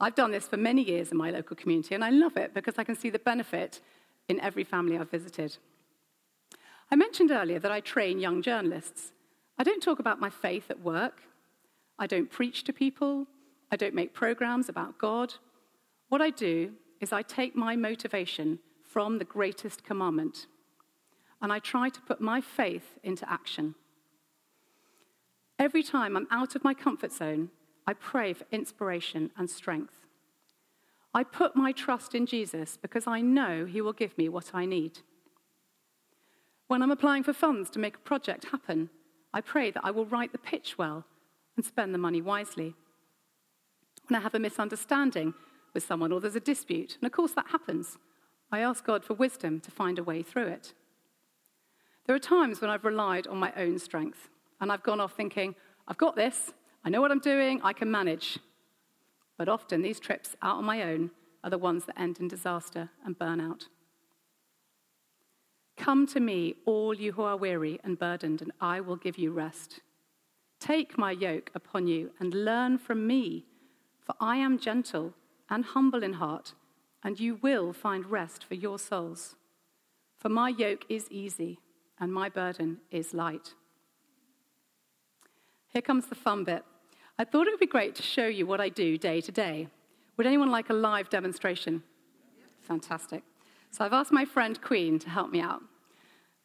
I've 0.00 0.14
done 0.14 0.30
this 0.30 0.48
for 0.48 0.56
many 0.56 0.80
years 0.82 1.12
in 1.12 1.18
my 1.18 1.30
local 1.30 1.54
community, 1.54 1.94
and 1.94 2.02
I 2.02 2.08
love 2.08 2.38
it 2.38 2.54
because 2.54 2.78
I 2.78 2.84
can 2.84 2.96
see 2.96 3.10
the 3.10 3.18
benefit 3.18 3.82
in 4.26 4.40
every 4.40 4.64
family 4.64 4.96
I've 4.96 5.10
visited. 5.10 5.58
I 6.90 6.96
mentioned 6.96 7.30
earlier 7.30 7.58
that 7.58 7.70
I 7.70 7.80
train 7.80 8.20
young 8.20 8.40
journalists. 8.40 9.12
I 9.58 9.62
don't 9.62 9.82
talk 9.82 9.98
about 9.98 10.18
my 10.18 10.30
faith 10.30 10.70
at 10.70 10.80
work. 10.80 11.24
I 11.98 12.06
don't 12.06 12.30
preach 12.30 12.64
to 12.64 12.72
people. 12.72 13.26
I 13.70 13.76
don't 13.76 13.94
make 13.94 14.14
programs 14.14 14.70
about 14.70 14.96
God. 14.96 15.34
What 16.08 16.22
I 16.22 16.30
do 16.30 16.72
is 17.02 17.12
I 17.12 17.20
take 17.20 17.54
my 17.54 17.76
motivation 17.76 18.60
from 18.82 19.18
the 19.18 19.26
greatest 19.26 19.84
commandment 19.84 20.46
and 21.40 21.52
I 21.52 21.58
try 21.58 21.88
to 21.88 22.00
put 22.00 22.20
my 22.20 22.40
faith 22.40 22.98
into 23.02 23.30
action. 23.30 23.74
Every 25.58 25.82
time 25.82 26.16
I'm 26.16 26.26
out 26.30 26.54
of 26.54 26.64
my 26.64 26.74
comfort 26.74 27.12
zone, 27.12 27.50
I 27.86 27.94
pray 27.94 28.32
for 28.32 28.46
inspiration 28.50 29.30
and 29.36 29.48
strength. 29.48 29.94
I 31.14 31.24
put 31.24 31.56
my 31.56 31.72
trust 31.72 32.14
in 32.14 32.26
Jesus 32.26 32.76
because 32.76 33.06
I 33.06 33.20
know 33.20 33.64
He 33.64 33.80
will 33.80 33.92
give 33.92 34.18
me 34.18 34.28
what 34.28 34.50
I 34.52 34.66
need. 34.66 34.98
When 36.68 36.82
I'm 36.82 36.90
applying 36.90 37.22
for 37.22 37.32
funds 37.32 37.70
to 37.70 37.78
make 37.78 37.96
a 37.96 38.00
project 38.00 38.46
happen, 38.46 38.90
I 39.32 39.40
pray 39.40 39.70
that 39.70 39.84
I 39.84 39.90
will 39.92 40.06
write 40.06 40.32
the 40.32 40.38
pitch 40.38 40.76
well 40.76 41.04
and 41.56 41.64
spend 41.64 41.94
the 41.94 41.98
money 41.98 42.20
wisely. 42.20 42.74
When 44.08 44.18
I 44.18 44.22
have 44.22 44.34
a 44.34 44.38
misunderstanding 44.38 45.34
with 45.72 45.84
someone 45.84 46.12
or 46.12 46.20
there's 46.20 46.36
a 46.36 46.40
dispute, 46.40 46.96
and 47.00 47.06
of 47.06 47.12
course 47.12 47.32
that 47.32 47.48
happens, 47.48 47.98
I 48.50 48.60
ask 48.60 48.84
God 48.84 49.04
for 49.04 49.14
wisdom 49.14 49.60
to 49.60 49.70
find 49.70 49.98
a 49.98 50.04
way 50.04 50.22
through 50.22 50.48
it. 50.48 50.74
There 52.06 52.14
are 52.14 52.20
times 52.20 52.60
when 52.60 52.70
I've 52.70 52.84
relied 52.84 53.26
on 53.26 53.36
my 53.36 53.52
own 53.56 53.80
strength 53.80 54.28
and 54.60 54.70
I've 54.70 54.84
gone 54.84 55.00
off 55.00 55.14
thinking, 55.14 55.56
I've 55.88 55.98
got 55.98 56.14
this, 56.14 56.52
I 56.84 56.88
know 56.88 57.00
what 57.00 57.10
I'm 57.10 57.18
doing, 57.18 57.60
I 57.64 57.72
can 57.72 57.90
manage. 57.90 58.38
But 59.36 59.48
often 59.48 59.82
these 59.82 59.98
trips 59.98 60.36
out 60.40 60.56
on 60.56 60.64
my 60.64 60.82
own 60.84 61.10
are 61.42 61.50
the 61.50 61.58
ones 61.58 61.84
that 61.86 62.00
end 62.00 62.20
in 62.20 62.28
disaster 62.28 62.90
and 63.04 63.18
burnout. 63.18 63.64
Come 65.76 66.06
to 66.06 66.20
me, 66.20 66.54
all 66.64 66.94
you 66.94 67.12
who 67.12 67.22
are 67.22 67.36
weary 67.36 67.80
and 67.82 67.98
burdened, 67.98 68.40
and 68.40 68.52
I 68.60 68.80
will 68.80 68.96
give 68.96 69.18
you 69.18 69.32
rest. 69.32 69.80
Take 70.58 70.96
my 70.96 71.10
yoke 71.10 71.50
upon 71.54 71.86
you 71.86 72.12
and 72.18 72.32
learn 72.32 72.78
from 72.78 73.06
me, 73.06 73.44
for 74.00 74.14
I 74.20 74.36
am 74.36 74.58
gentle 74.58 75.12
and 75.50 75.64
humble 75.64 76.02
in 76.02 76.14
heart, 76.14 76.54
and 77.02 77.20
you 77.20 77.38
will 77.42 77.72
find 77.72 78.06
rest 78.06 78.42
for 78.44 78.54
your 78.54 78.78
souls. 78.78 79.34
For 80.18 80.28
my 80.28 80.48
yoke 80.48 80.86
is 80.88 81.08
easy 81.10 81.58
and 82.00 82.12
my 82.12 82.28
burden 82.28 82.78
is 82.90 83.14
light. 83.14 83.54
Here 85.72 85.82
comes 85.82 86.06
the 86.06 86.14
fun 86.14 86.44
bit. 86.44 86.64
I 87.18 87.24
thought 87.24 87.46
it 87.46 87.50
would 87.50 87.60
be 87.60 87.66
great 87.66 87.94
to 87.96 88.02
show 88.02 88.26
you 88.26 88.46
what 88.46 88.60
I 88.60 88.68
do 88.68 88.98
day 88.98 89.20
to 89.20 89.32
day. 89.32 89.68
Would 90.16 90.26
anyone 90.26 90.50
like 90.50 90.70
a 90.70 90.74
live 90.74 91.08
demonstration? 91.08 91.82
Fantastic. 92.60 93.22
So 93.70 93.84
I've 93.84 93.92
asked 93.92 94.12
my 94.12 94.24
friend 94.24 94.60
Queen 94.60 94.98
to 94.98 95.10
help 95.10 95.30
me 95.30 95.40
out. 95.40 95.62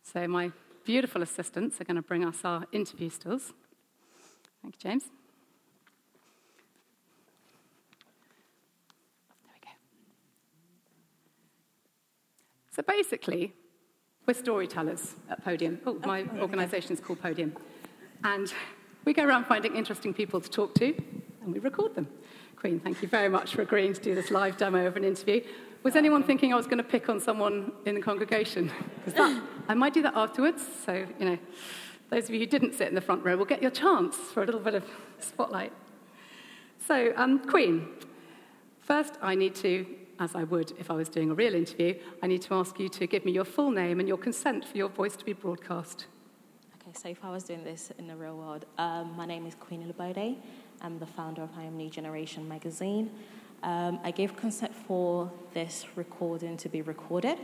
So 0.03 0.27
my 0.27 0.51
beautiful 0.83 1.21
assistants 1.21 1.79
are 1.79 1.83
going 1.83 1.95
to 1.95 2.01
bring 2.01 2.25
us 2.25 2.39
our 2.43 2.65
interview 2.71 3.09
stills. 3.09 3.53
Thank 4.61 4.75
you, 4.75 4.89
James. 4.89 5.03
There 9.43 9.53
we 9.53 9.59
go. 9.61 9.71
So 12.75 12.81
basically, 12.81 13.53
we're 14.25 14.33
storytellers 14.33 15.15
at 15.29 15.43
Podium. 15.43 15.79
Oh, 15.85 15.99
my 16.05 16.25
organisation 16.39 16.93
is 16.93 16.99
called 16.99 17.21
Podium. 17.21 17.55
And 18.23 18.53
we 19.03 19.13
go 19.13 19.25
around 19.25 19.45
finding 19.45 19.75
interesting 19.75 20.13
people 20.13 20.39
to 20.39 20.49
talk 20.49 20.75
to, 20.75 20.93
and 21.41 21.53
we 21.53 21.59
record 21.59 21.95
them. 21.95 22.07
Queen, 22.55 22.79
thank 22.79 23.01
you 23.01 23.07
very 23.07 23.29
much 23.29 23.55
for 23.55 23.63
agreeing 23.63 23.93
to 23.93 24.01
do 24.01 24.13
this 24.13 24.29
live 24.29 24.57
demo 24.57 24.85
of 24.85 24.95
an 24.95 25.03
interview. 25.03 25.41
Was 25.81 25.95
anyone 25.95 26.21
thinking 26.21 26.53
I 26.53 26.55
was 26.55 26.67
going 26.67 26.77
to 26.77 26.83
pick 26.83 27.09
on 27.09 27.19
someone 27.19 27.71
in 27.85 27.95
the 27.95 28.01
congregation? 28.01 28.71
Because 29.03 29.41
I 29.67 29.73
might 29.73 29.95
do 29.95 30.03
that 30.03 30.15
afterwards. 30.15 30.63
So, 30.85 31.07
you 31.17 31.25
know, 31.25 31.39
those 32.11 32.25
of 32.25 32.29
you 32.31 32.39
who 32.39 32.45
didn't 32.45 32.75
sit 32.75 32.87
in 32.87 32.93
the 32.93 33.01
front 33.01 33.25
row 33.25 33.35
will 33.35 33.45
get 33.45 33.63
your 33.63 33.71
chance 33.71 34.15
for 34.15 34.43
a 34.43 34.45
little 34.45 34.61
bit 34.61 34.75
of 34.75 34.83
spotlight. 35.19 35.73
So, 36.85 37.13
um, 37.15 37.39
Queen, 37.39 37.87
first 38.81 39.15
I 39.23 39.33
need 39.33 39.55
to 39.55 39.87
as 40.21 40.35
I 40.35 40.43
would 40.43 40.71
if 40.79 40.91
I 40.91 40.93
was 40.93 41.09
doing 41.09 41.31
a 41.31 41.33
real 41.33 41.55
interview, 41.55 41.95
I 42.21 42.27
need 42.27 42.43
to 42.43 42.53
ask 42.53 42.79
you 42.79 42.87
to 42.89 43.07
give 43.07 43.25
me 43.25 43.31
your 43.31 43.43
full 43.43 43.71
name 43.71 43.99
and 43.99 44.07
your 44.07 44.17
consent 44.17 44.63
for 44.63 44.77
your 44.77 44.87
voice 44.87 45.15
to 45.15 45.25
be 45.25 45.33
broadcast. 45.33 46.05
Okay, 46.75 46.91
so 46.93 47.09
if 47.09 47.25
I 47.25 47.31
was 47.31 47.43
doing 47.43 47.63
this 47.63 47.91
in 47.97 48.07
the 48.07 48.15
real 48.15 48.37
world, 48.37 48.65
um, 48.77 49.15
my 49.17 49.25
name 49.25 49.47
is 49.47 49.55
Queen 49.55 49.83
Ilubode. 49.83 50.37
I'm 50.81 50.99
the 50.99 51.07
founder 51.07 51.41
of 51.41 51.49
I 51.57 51.63
Am 51.63 51.75
New 51.75 51.89
Generation 51.89 52.47
magazine. 52.47 53.09
Um, 53.63 53.99
I 54.03 54.11
gave 54.11 54.35
consent 54.35 54.73
for 54.75 55.31
this 55.53 55.85
recording 55.95 56.55
to 56.57 56.69
be 56.69 56.83
recorded, 56.83 57.39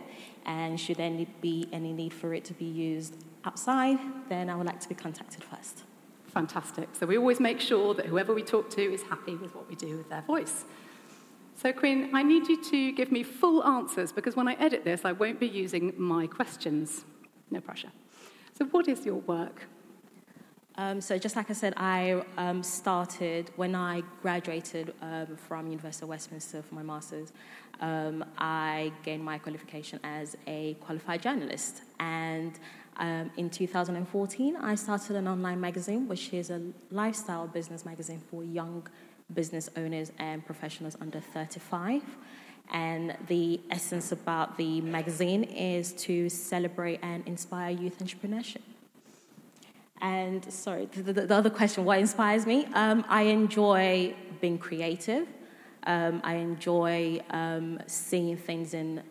and 0.46 0.80
should 0.80 0.98
there 0.98 1.26
be 1.42 1.68
any 1.72 1.94
need 1.94 2.14
for 2.14 2.34
it 2.34 2.44
to 2.46 2.54
be 2.54 2.66
used 2.66 3.16
outside, 3.44 3.98
then 4.30 4.50
I 4.50 4.56
would 4.56 4.68
like 4.68 4.80
to 4.82 4.90
be 4.90 4.96
contacted 4.96 5.44
first. 5.44 5.84
Fantastic. 6.28 6.90
So 6.94 7.08
we 7.08 7.18
always 7.18 7.40
make 7.40 7.60
sure 7.60 7.94
that 7.96 8.06
whoever 8.06 8.34
we 8.34 8.44
talk 8.44 8.70
to 8.72 8.82
is 8.82 9.02
happy 9.04 9.36
with 9.36 9.56
what 9.56 9.68
we 9.70 9.76
do 9.76 9.98
with 9.98 10.10
their 10.10 10.22
voice. 10.22 10.66
So, 11.58 11.74
Queen, 11.74 12.12
I 12.14 12.22
need 12.22 12.48
you 12.48 12.64
to 12.66 12.92
give 12.92 13.12
me 13.12 13.24
full 13.24 13.64
answers 13.64 14.12
because 14.12 14.36
when 14.36 14.48
I 14.48 14.54
edit 14.60 14.84
this, 14.84 15.06
I 15.06 15.12
won't 15.12 15.40
be 15.40 15.48
using 15.48 15.92
my 15.98 16.28
questions. 16.28 17.04
No 17.50 17.60
pressure. 17.62 17.90
So, 18.54 18.66
what 18.66 18.88
is 18.88 19.08
your 19.08 19.16
work? 19.16 19.64
Um, 20.76 21.02
so, 21.02 21.18
just 21.18 21.36
like 21.36 21.50
I 21.50 21.54
said, 21.54 21.74
I 21.76 22.22
um, 22.38 22.62
started 22.62 23.50
when 23.56 23.74
I 23.74 24.04
graduated 24.22 24.94
um, 25.02 25.36
from 25.36 25.66
University 25.66 26.04
of 26.04 26.10
Westminster 26.10 26.62
for 26.62 26.76
my 26.76 26.84
master's. 26.84 27.34
Um, 27.82 28.24
I 28.38 28.92
gained 29.02 29.26
my 29.26 29.40
qualification 29.40 30.00
as 30.04 30.38
a 30.46 30.76
qualified 30.76 31.24
journalist, 31.24 31.82
and 32.00 32.60
um, 32.98 33.32
in 33.36 33.50
2014, 33.50 34.58
I 34.58 34.76
started 34.76 35.16
an 35.16 35.28
online 35.28 35.60
magazine, 35.60 36.08
which 36.08 36.34
is 36.34 36.52
a 36.52 36.62
lifestyle 36.92 37.48
business 37.48 37.84
magazine 37.84 38.22
for 38.30 38.44
young 38.44 38.88
business 39.34 39.70
owners 39.76 40.12
and 40.20 40.46
professionals 40.46 40.96
under 41.02 41.20
35. 41.20 42.02
And 42.72 43.16
the 43.28 43.62
essence 43.72 44.12
about 44.12 44.58
the 44.58 44.82
magazine 44.82 45.44
is 45.44 45.94
to 45.94 46.30
celebrate 46.30 47.00
and 47.02 47.26
inspire 47.28 47.72
youth 47.72 48.00
entrepreneurship. 48.00 48.62
And 50.02 50.52
sorry, 50.52 50.86
the, 50.86 51.14
the, 51.14 51.26
the 51.28 51.36
other 51.36 51.50
question, 51.50 51.86
what 51.86 52.00
inspires 52.00 52.46
me? 52.46 52.68
Um, 52.74 53.06
I 53.08 53.24
enjoy 53.24 54.14
being 54.42 54.58
creative. 54.58 55.28
Um, 55.86 56.22
I 56.24 56.36
enjoy 56.36 57.22
um, 57.30 57.80
seeing 57.88 58.38
things 58.38 58.74
and 58.74 59.02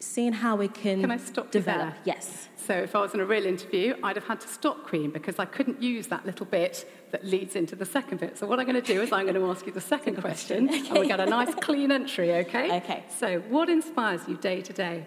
seeing 0.00 0.32
how 0.32 0.54
we 0.56 0.68
can, 0.68 1.00
can 1.00 1.10
I 1.10 1.16
stop 1.16 1.50
develop. 1.50 1.94
Yes. 2.04 2.48
So 2.56 2.74
if 2.74 2.94
I 2.94 3.00
was 3.00 3.14
in 3.14 3.20
a 3.20 3.24
real 3.24 3.46
interview, 3.46 3.96
I'd 4.02 4.16
have 4.16 4.26
had 4.26 4.40
to 4.42 4.48
stop 4.48 4.86
Queen 4.86 5.10
because 5.10 5.38
I 5.38 5.44
couldn't 5.44 5.82
use 5.82 6.06
that 6.08 6.24
little 6.24 6.46
bit 6.46 6.88
that 7.10 7.24
leads 7.24 7.56
into 7.56 7.74
the 7.74 7.86
second 7.86 8.20
bit. 8.20 8.38
So 8.38 8.46
what 8.46 8.60
I'm 8.60 8.66
going 8.66 8.80
to 8.80 8.92
do 8.94 9.00
is 9.00 9.10
I'm 9.10 9.24
going 9.24 9.34
to 9.34 9.50
ask 9.50 9.66
you 9.66 9.72
the 9.72 9.80
second 9.80 10.16
question, 10.20 10.68
okay. 10.68 10.88
and 10.88 10.98
we 10.98 11.08
get 11.08 11.18
a 11.18 11.26
nice 11.26 11.54
clean 11.54 11.90
entry, 11.90 12.32
okay? 12.34 12.76
Okay. 12.76 13.04
So 13.08 13.40
what 13.48 13.68
inspires 13.68 14.20
you 14.28 14.36
day 14.36 14.60
to 14.62 14.72
day? 14.72 15.06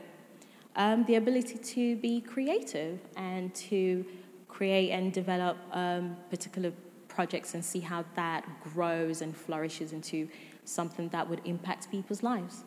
Um, 0.76 1.06
the 1.06 1.16
ability 1.16 1.58
to 1.58 1.96
be 1.98 2.22
creative 2.22 3.00
and 3.16 3.54
to 3.56 4.06
create 4.48 4.92
and 4.92 5.14
develop 5.14 5.58
um, 5.72 6.18
particular 6.30 6.74
projects 7.08 7.54
and 7.54 7.64
see 7.64 7.80
how 7.80 8.04
that 8.16 8.46
grows 8.74 9.22
and 9.22 9.36
flourishes 9.36 9.94
into 9.94 10.28
something 10.66 11.10
that 11.10 11.30
would 11.30 11.42
impact 11.46 11.92
people's 11.92 12.24
lives. 12.24 12.64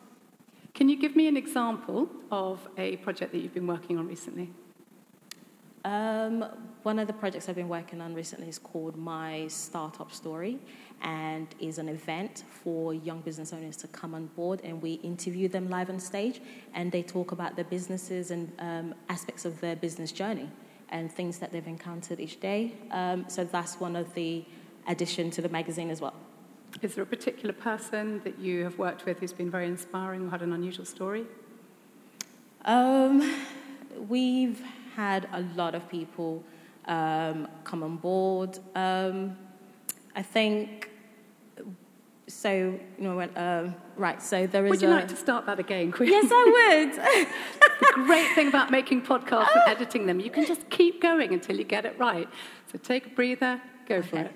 Can 0.75 0.89
you 0.89 0.97
give 0.97 1.15
me 1.15 1.29
an 1.29 1.37
example 1.37 2.09
of 2.33 2.67
a 2.77 2.97
project 2.97 3.31
that 3.31 3.39
you've 3.39 3.55
been 3.55 3.69
working 3.69 3.97
on 3.97 4.09
recently? 4.09 4.51
Um, 5.85 6.45
one 6.83 6.99
of 6.99 7.07
the 7.07 7.13
projects 7.13 7.49
I've 7.49 7.55
been 7.55 7.69
working 7.69 8.01
on 8.01 8.13
recently 8.13 8.49
is 8.49 8.59
called 8.59 8.97
My 8.97 9.47
Startup 9.47 10.11
Story 10.11 10.59
and 11.01 11.47
is 11.61 11.79
an 11.79 11.89
event 11.89 12.43
for 12.49 12.93
young 12.93 13.21
business 13.21 13.53
owners 13.53 13.77
to 13.79 13.89
come 13.89 14.17
on 14.17 14.27
board 14.29 14.63
and 14.65 14.83
we 14.83 14.95
interview 14.95 15.47
them 15.47 15.71
live 15.71 15.91
on 15.91 16.01
stage 16.01 16.41
and 16.75 16.91
they 16.91 17.05
talk 17.05 17.31
about 17.31 17.55
their 17.55 17.67
businesses 17.67 18.33
and 18.33 18.51
um, 18.59 18.97
aspects 19.09 19.45
of 19.45 19.61
their 19.61 19.77
business 19.77 20.11
journey 20.11 20.51
and 20.89 21.13
things 21.13 21.39
that 21.39 21.53
they've 21.53 21.69
encountered 21.69 22.19
each 22.19 22.41
day. 22.41 22.73
Um, 22.91 23.27
so 23.29 23.45
that's 23.45 23.79
one 23.79 23.95
of 23.95 24.13
the 24.15 24.45
addition 24.89 25.31
to 25.31 25.41
the 25.41 25.49
magazine 25.49 25.91
as 25.91 26.01
well. 26.01 26.15
Is 26.83 26.95
there 26.95 27.05
a 27.05 27.07
particular 27.07 27.55
person 27.55 28.21
that 28.25 28.39
you 28.39 28.65
have 28.65 28.79
worked 28.79 29.07
with 29.07 29.21
who's 29.21 29.33
been 29.33 29.51
very 29.51 29.67
inspiring 29.67 30.27
or 30.27 30.31
had 30.31 30.43
an 30.43 30.53
unusual 30.53 30.85
story? 30.85 31.25
Um, 32.65 33.37
we've 34.09 34.63
had 34.97 35.29
a 35.33 35.43
lot 35.55 35.75
of 35.75 35.89
people 35.89 36.43
um, 36.87 37.49
come 37.65 37.83
on 37.83 37.97
board. 37.97 38.59
Um, 38.75 39.37
I 40.17 40.23
think 40.23 40.91
so. 42.27 42.51
You 42.53 42.79
know, 42.99 43.21
um, 43.37 43.75
right? 43.97 44.23
So 44.23 44.47
there 44.47 44.67
is. 44.67 44.71
Would 44.71 44.83
you 44.83 44.89
a, 44.89 44.91
like 44.91 45.09
to 45.09 45.17
start 45.17 45.47
that 45.47 45.59
again, 45.59 45.93
Queen? 45.93 46.11
Yes, 46.11 46.31
I 46.31 46.45
would. 46.45 47.27
the 47.81 48.05
great 48.07 48.35
thing 48.35 48.49
about 48.49 48.71
making 48.71 49.03
podcasts 49.03 49.55
and 49.55 49.63
editing 49.67 50.07
them, 50.07 50.21
you 50.21 50.31
can 50.31 50.47
just 50.47 50.69
keep 50.71 51.01
going 51.01 51.33
until 51.33 51.57
you 51.57 51.65
get 51.65 51.85
it 51.85 51.99
right. 51.99 52.29
So 52.73 52.79
take 52.79 53.07
a 53.07 53.11
breather, 53.11 53.61
go 53.87 54.03
for 54.03 54.19
it. 54.19 54.33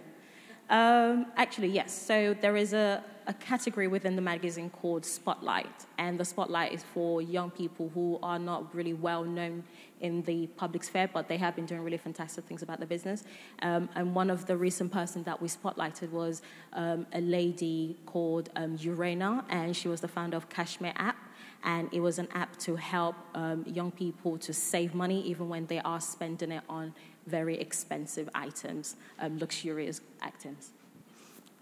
Um, 0.70 1.26
actually, 1.37 1.68
yes. 1.68 1.92
So 1.92 2.35
there 2.40 2.57
is 2.57 2.72
a, 2.74 3.02
a 3.26 3.33
category 3.35 3.88
within 3.88 4.16
the 4.16 4.22
magazine 4.22 4.70
called 4.70 5.04
Spotlight, 5.04 5.87
and 5.96 6.20
the 6.20 6.24
Spotlight 6.24 6.72
is 6.72 6.83
for 6.94 7.22
young 7.22 7.50
people 7.50 7.90
who 7.94 8.18
are 8.22 8.38
not 8.38 8.74
really 8.74 8.94
well 8.94 9.24
known 9.24 9.64
in 10.00 10.22
the 10.22 10.46
public 10.57 10.85
sphere, 10.85 11.09
but 11.12 11.28
they 11.28 11.37
have 11.37 11.57
been 11.57 11.66
doing 11.66 11.83
really 11.83 11.96
fantastic 11.96 12.44
things 12.44 12.62
about 12.62 12.81
the 12.81 12.87
business. 12.87 13.24
Um, 13.62 13.88
and 13.94 14.14
one 14.14 14.31
of 14.31 14.46
the 14.46 14.57
recent 14.57 14.92
person 14.92 15.22
that 15.24 15.40
we 15.42 15.48
spotlighted 15.48 16.11
was 16.11 16.42
um, 16.72 17.07
a 17.12 17.20
lady 17.20 17.96
called 18.07 18.50
um, 18.54 18.76
Urena, 18.78 19.44
and 19.48 19.76
she 19.76 19.88
was 19.88 20.00
the 20.00 20.09
founder 20.09 20.37
of 20.37 20.48
Cashmere 20.48 20.94
app. 20.96 21.17
And 21.64 21.88
it 21.92 22.00
was 22.00 22.18
an 22.18 22.28
app 22.32 22.56
to 22.60 22.76
help 22.76 23.16
um, 23.34 23.64
young 23.66 23.90
people 23.90 24.38
to 24.38 24.52
save 24.52 24.94
money 24.94 25.20
even 25.22 25.48
when 25.48 25.66
they 25.66 25.80
are 25.80 26.00
spending 26.00 26.52
it 26.52 26.62
on 26.68 26.94
very 27.26 27.58
expensive 27.58 28.28
items, 28.34 28.96
um, 29.18 29.38
luxurious 29.38 30.00
items. 30.22 30.70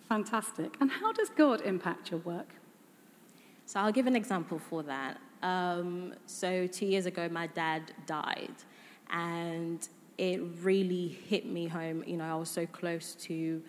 Fantastic. 0.09 0.77
And 0.81 0.91
how 0.91 1.13
does 1.13 1.31
God 1.31 1.63
impact 1.63 2.11
your 2.11 2.21
work? 2.21 2.55
So 3.65 3.81
I'll 3.81 3.93
give 3.93 4.07
an 4.07 4.15
example 4.15 4.61
for 4.61 4.85
that. 4.85 5.19
Um, 5.43 6.15
so 6.27 6.67
two 6.67 6.87
years 6.87 7.07
ago, 7.07 7.29
my 7.29 7.49
dad 7.49 7.93
died, 8.07 8.55
and 9.11 9.87
it 10.19 10.41
really 10.63 11.09
hit 11.09 11.47
me 11.47 11.67
home. 11.67 12.05
You 12.07 12.17
know, 12.17 12.25
I 12.25 12.35
was 12.35 12.49
so 12.49 12.67
close 12.67 13.15
to 13.27 13.63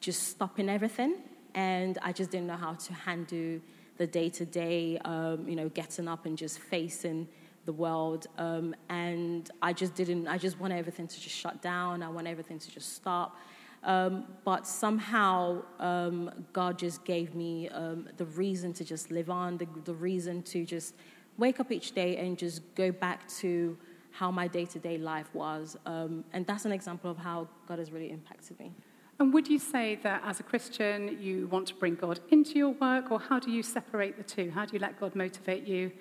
just 0.00 0.28
stopping 0.28 0.68
everything, 0.68 1.16
and 1.54 1.98
I 2.02 2.12
just 2.12 2.30
didn't 2.30 2.48
know 2.48 2.56
how 2.56 2.74
to 2.74 2.92
handle 2.92 3.60
the 3.96 4.06
day 4.06 4.28
to 4.30 4.44
day. 4.44 4.98
You 5.04 5.56
know, 5.56 5.68
getting 5.68 6.08
up 6.08 6.26
and 6.26 6.36
just 6.36 6.58
facing 6.58 7.28
the 7.66 7.72
world, 7.72 8.26
um, 8.36 8.74
and 8.88 9.50
I 9.62 9.72
just 9.72 9.94
didn't. 9.94 10.28
I 10.28 10.38
just 10.38 10.60
want 10.60 10.72
everything 10.72 11.08
to 11.08 11.20
just 11.20 11.34
shut 11.34 11.62
down. 11.62 12.02
I 12.02 12.08
want 12.08 12.26
everything 12.26 12.58
to 12.58 12.70
just 12.70 12.94
stop. 12.94 13.36
Um, 13.84 14.24
but 14.44 14.66
somehow 14.66 15.62
um, 15.78 16.30
God 16.52 16.78
just 16.78 17.04
gave 17.04 17.34
me 17.34 17.68
um, 17.68 18.08
the 18.16 18.24
reason 18.24 18.72
to 18.74 18.84
just 18.84 19.10
live 19.10 19.28
on, 19.28 19.58
the, 19.58 19.68
the 19.84 19.92
reason 19.92 20.42
to 20.44 20.64
just 20.64 20.94
wake 21.36 21.60
up 21.60 21.70
each 21.70 21.92
day 21.92 22.16
and 22.16 22.38
just 22.38 22.62
go 22.74 22.90
back 22.90 23.28
to 23.28 23.76
how 24.10 24.30
my 24.30 24.48
day 24.48 24.64
to 24.64 24.78
day 24.78 24.96
life 24.96 25.28
was. 25.34 25.76
Um, 25.84 26.24
and 26.32 26.46
that's 26.46 26.64
an 26.64 26.72
example 26.72 27.10
of 27.10 27.18
how 27.18 27.48
God 27.66 27.78
has 27.78 27.90
really 27.90 28.10
impacted 28.10 28.58
me. 28.58 28.72
And 29.20 29.32
would 29.32 29.48
you 29.48 29.58
say 29.58 29.94
that 30.02 30.22
as 30.24 30.40
a 30.40 30.42
Christian, 30.42 31.18
you 31.20 31.46
want 31.46 31.68
to 31.68 31.74
bring 31.74 31.94
God 31.94 32.20
into 32.30 32.58
your 32.58 32.70
work, 32.70 33.12
or 33.12 33.20
how 33.20 33.38
do 33.38 33.50
you 33.50 33.62
separate 33.62 34.16
the 34.16 34.24
two? 34.24 34.50
How 34.50 34.64
do 34.64 34.72
you 34.72 34.80
let 34.80 34.98
God 34.98 35.14
motivate 35.14 35.66
you, 35.66 35.92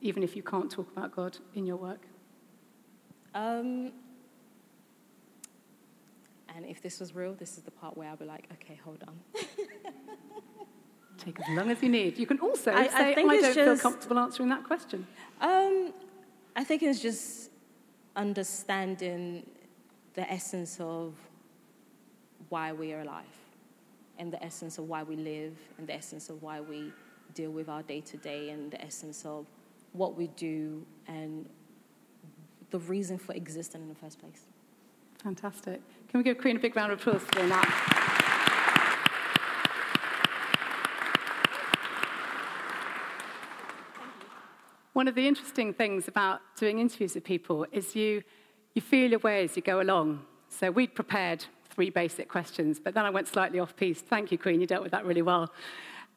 even 0.00 0.22
if 0.22 0.36
you 0.36 0.42
can't 0.42 0.70
talk 0.70 0.90
about 0.96 1.14
God 1.14 1.38
in 1.54 1.66
your 1.66 1.76
work? 1.76 2.06
Um, 3.34 3.92
and 6.54 6.64
if 6.66 6.80
this 6.82 7.00
was 7.00 7.14
real, 7.14 7.34
this 7.34 7.56
is 7.56 7.64
the 7.64 7.70
part 7.70 7.96
where 7.96 8.08
I'll 8.08 8.16
be 8.16 8.26
like, 8.26 8.46
okay, 8.52 8.78
hold 8.84 9.02
on. 9.08 9.18
Take 11.18 11.40
as 11.40 11.46
long 11.56 11.70
as 11.70 11.82
you 11.82 11.88
need. 11.88 12.18
You 12.18 12.26
can 12.26 12.38
also 12.40 12.72
I- 12.72 12.80
I 12.80 12.88
say, 12.88 13.14
I, 13.16 13.34
it's 13.34 13.54
don't 13.54 13.54
feel 13.54 13.78
comfortable 13.78 14.18
answering 14.18 14.48
that 14.50 14.64
question. 14.64 15.06
Um, 15.40 15.92
I 16.56 16.64
think 16.64 16.82
it's 16.82 17.00
just 17.00 17.50
understanding 18.16 19.46
the 20.14 20.30
essence 20.30 20.78
of 20.80 21.14
why 22.52 22.70
we 22.70 22.92
are 22.92 23.00
alive, 23.00 23.24
and 24.18 24.30
the 24.30 24.44
essence 24.44 24.76
of 24.76 24.86
why 24.86 25.02
we 25.02 25.16
live, 25.16 25.56
and 25.78 25.86
the 25.86 25.94
essence 25.94 26.28
of 26.28 26.42
why 26.42 26.60
we 26.60 26.92
deal 27.32 27.50
with 27.50 27.66
our 27.66 27.82
day 27.82 28.02
to 28.02 28.18
day, 28.18 28.50
and 28.50 28.70
the 28.70 28.80
essence 28.82 29.24
of 29.24 29.46
what 29.94 30.18
we 30.18 30.26
do, 30.36 30.84
and 31.08 31.48
the 32.68 32.78
reason 32.80 33.16
for 33.16 33.32
existing 33.32 33.80
in 33.80 33.88
the 33.88 33.94
first 33.94 34.18
place. 34.18 34.42
Fantastic. 35.24 35.80
Can 36.08 36.18
we 36.18 36.24
give 36.24 36.36
Queen 36.36 36.56
a 36.56 36.58
big 36.58 36.76
round 36.76 36.92
of 36.92 37.00
applause 37.00 37.22
for 37.22 37.46
that? 37.46 37.68
One 44.92 45.08
of 45.08 45.14
the 45.14 45.26
interesting 45.26 45.72
things 45.72 46.06
about 46.06 46.42
doing 46.58 46.80
interviews 46.80 47.14
with 47.14 47.24
people 47.24 47.64
is 47.72 47.96
you, 47.96 48.22
you 48.74 48.82
feel 48.82 49.10
your 49.10 49.20
way 49.20 49.44
as 49.44 49.56
you 49.56 49.62
go 49.62 49.80
along. 49.80 50.26
So 50.50 50.70
we'd 50.70 50.94
prepared 50.94 51.46
three 51.74 51.90
basic 51.90 52.28
questions, 52.28 52.78
but 52.78 52.94
then 52.94 53.04
I 53.04 53.10
went 53.10 53.28
slightly 53.28 53.58
off 53.58 53.74
piece. 53.76 54.00
Thank 54.00 54.30
you, 54.30 54.38
Queen, 54.38 54.60
you 54.60 54.66
dealt 54.66 54.82
with 54.82 54.92
that 54.92 55.04
really 55.04 55.22
well. 55.22 55.52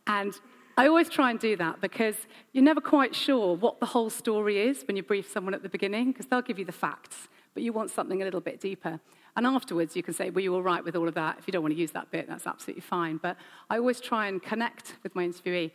And 0.07 0.33
I 0.77 0.87
always 0.87 1.09
try 1.09 1.29
and 1.31 1.39
do 1.39 1.55
that 1.55 1.79
because 1.79 2.15
you're 2.51 2.63
never 2.63 2.81
quite 2.81 3.15
sure 3.15 3.55
what 3.55 3.79
the 3.79 3.85
whole 3.85 4.09
story 4.09 4.59
is 4.59 4.83
when 4.87 4.97
you 4.97 5.03
brief 5.03 5.31
someone 5.31 5.53
at 5.53 5.63
the 5.63 5.69
beginning, 5.69 6.11
because 6.11 6.25
they'll 6.25 6.41
give 6.41 6.59
you 6.59 6.65
the 6.65 6.71
facts, 6.73 7.29
but 7.53 7.63
you 7.63 7.71
want 7.71 7.91
something 7.91 8.21
a 8.21 8.25
little 8.25 8.41
bit 8.41 8.59
deeper. 8.59 8.99
And 9.37 9.45
afterwards, 9.45 9.95
you 9.95 10.03
can 10.03 10.13
say, 10.13 10.29
Were 10.29 10.41
you 10.41 10.53
all 10.53 10.63
right 10.63 10.83
with 10.83 10.95
all 10.95 11.07
of 11.07 11.13
that? 11.15 11.37
If 11.39 11.47
you 11.47 11.51
don't 11.51 11.61
want 11.61 11.73
to 11.73 11.79
use 11.79 11.91
that 11.91 12.11
bit, 12.11 12.27
that's 12.27 12.47
absolutely 12.47 12.81
fine. 12.81 13.17
But 13.17 13.37
I 13.69 13.77
always 13.77 13.99
try 13.99 14.27
and 14.27 14.41
connect 14.41 14.95
with 15.03 15.15
my 15.15 15.25
interviewee. 15.25 15.71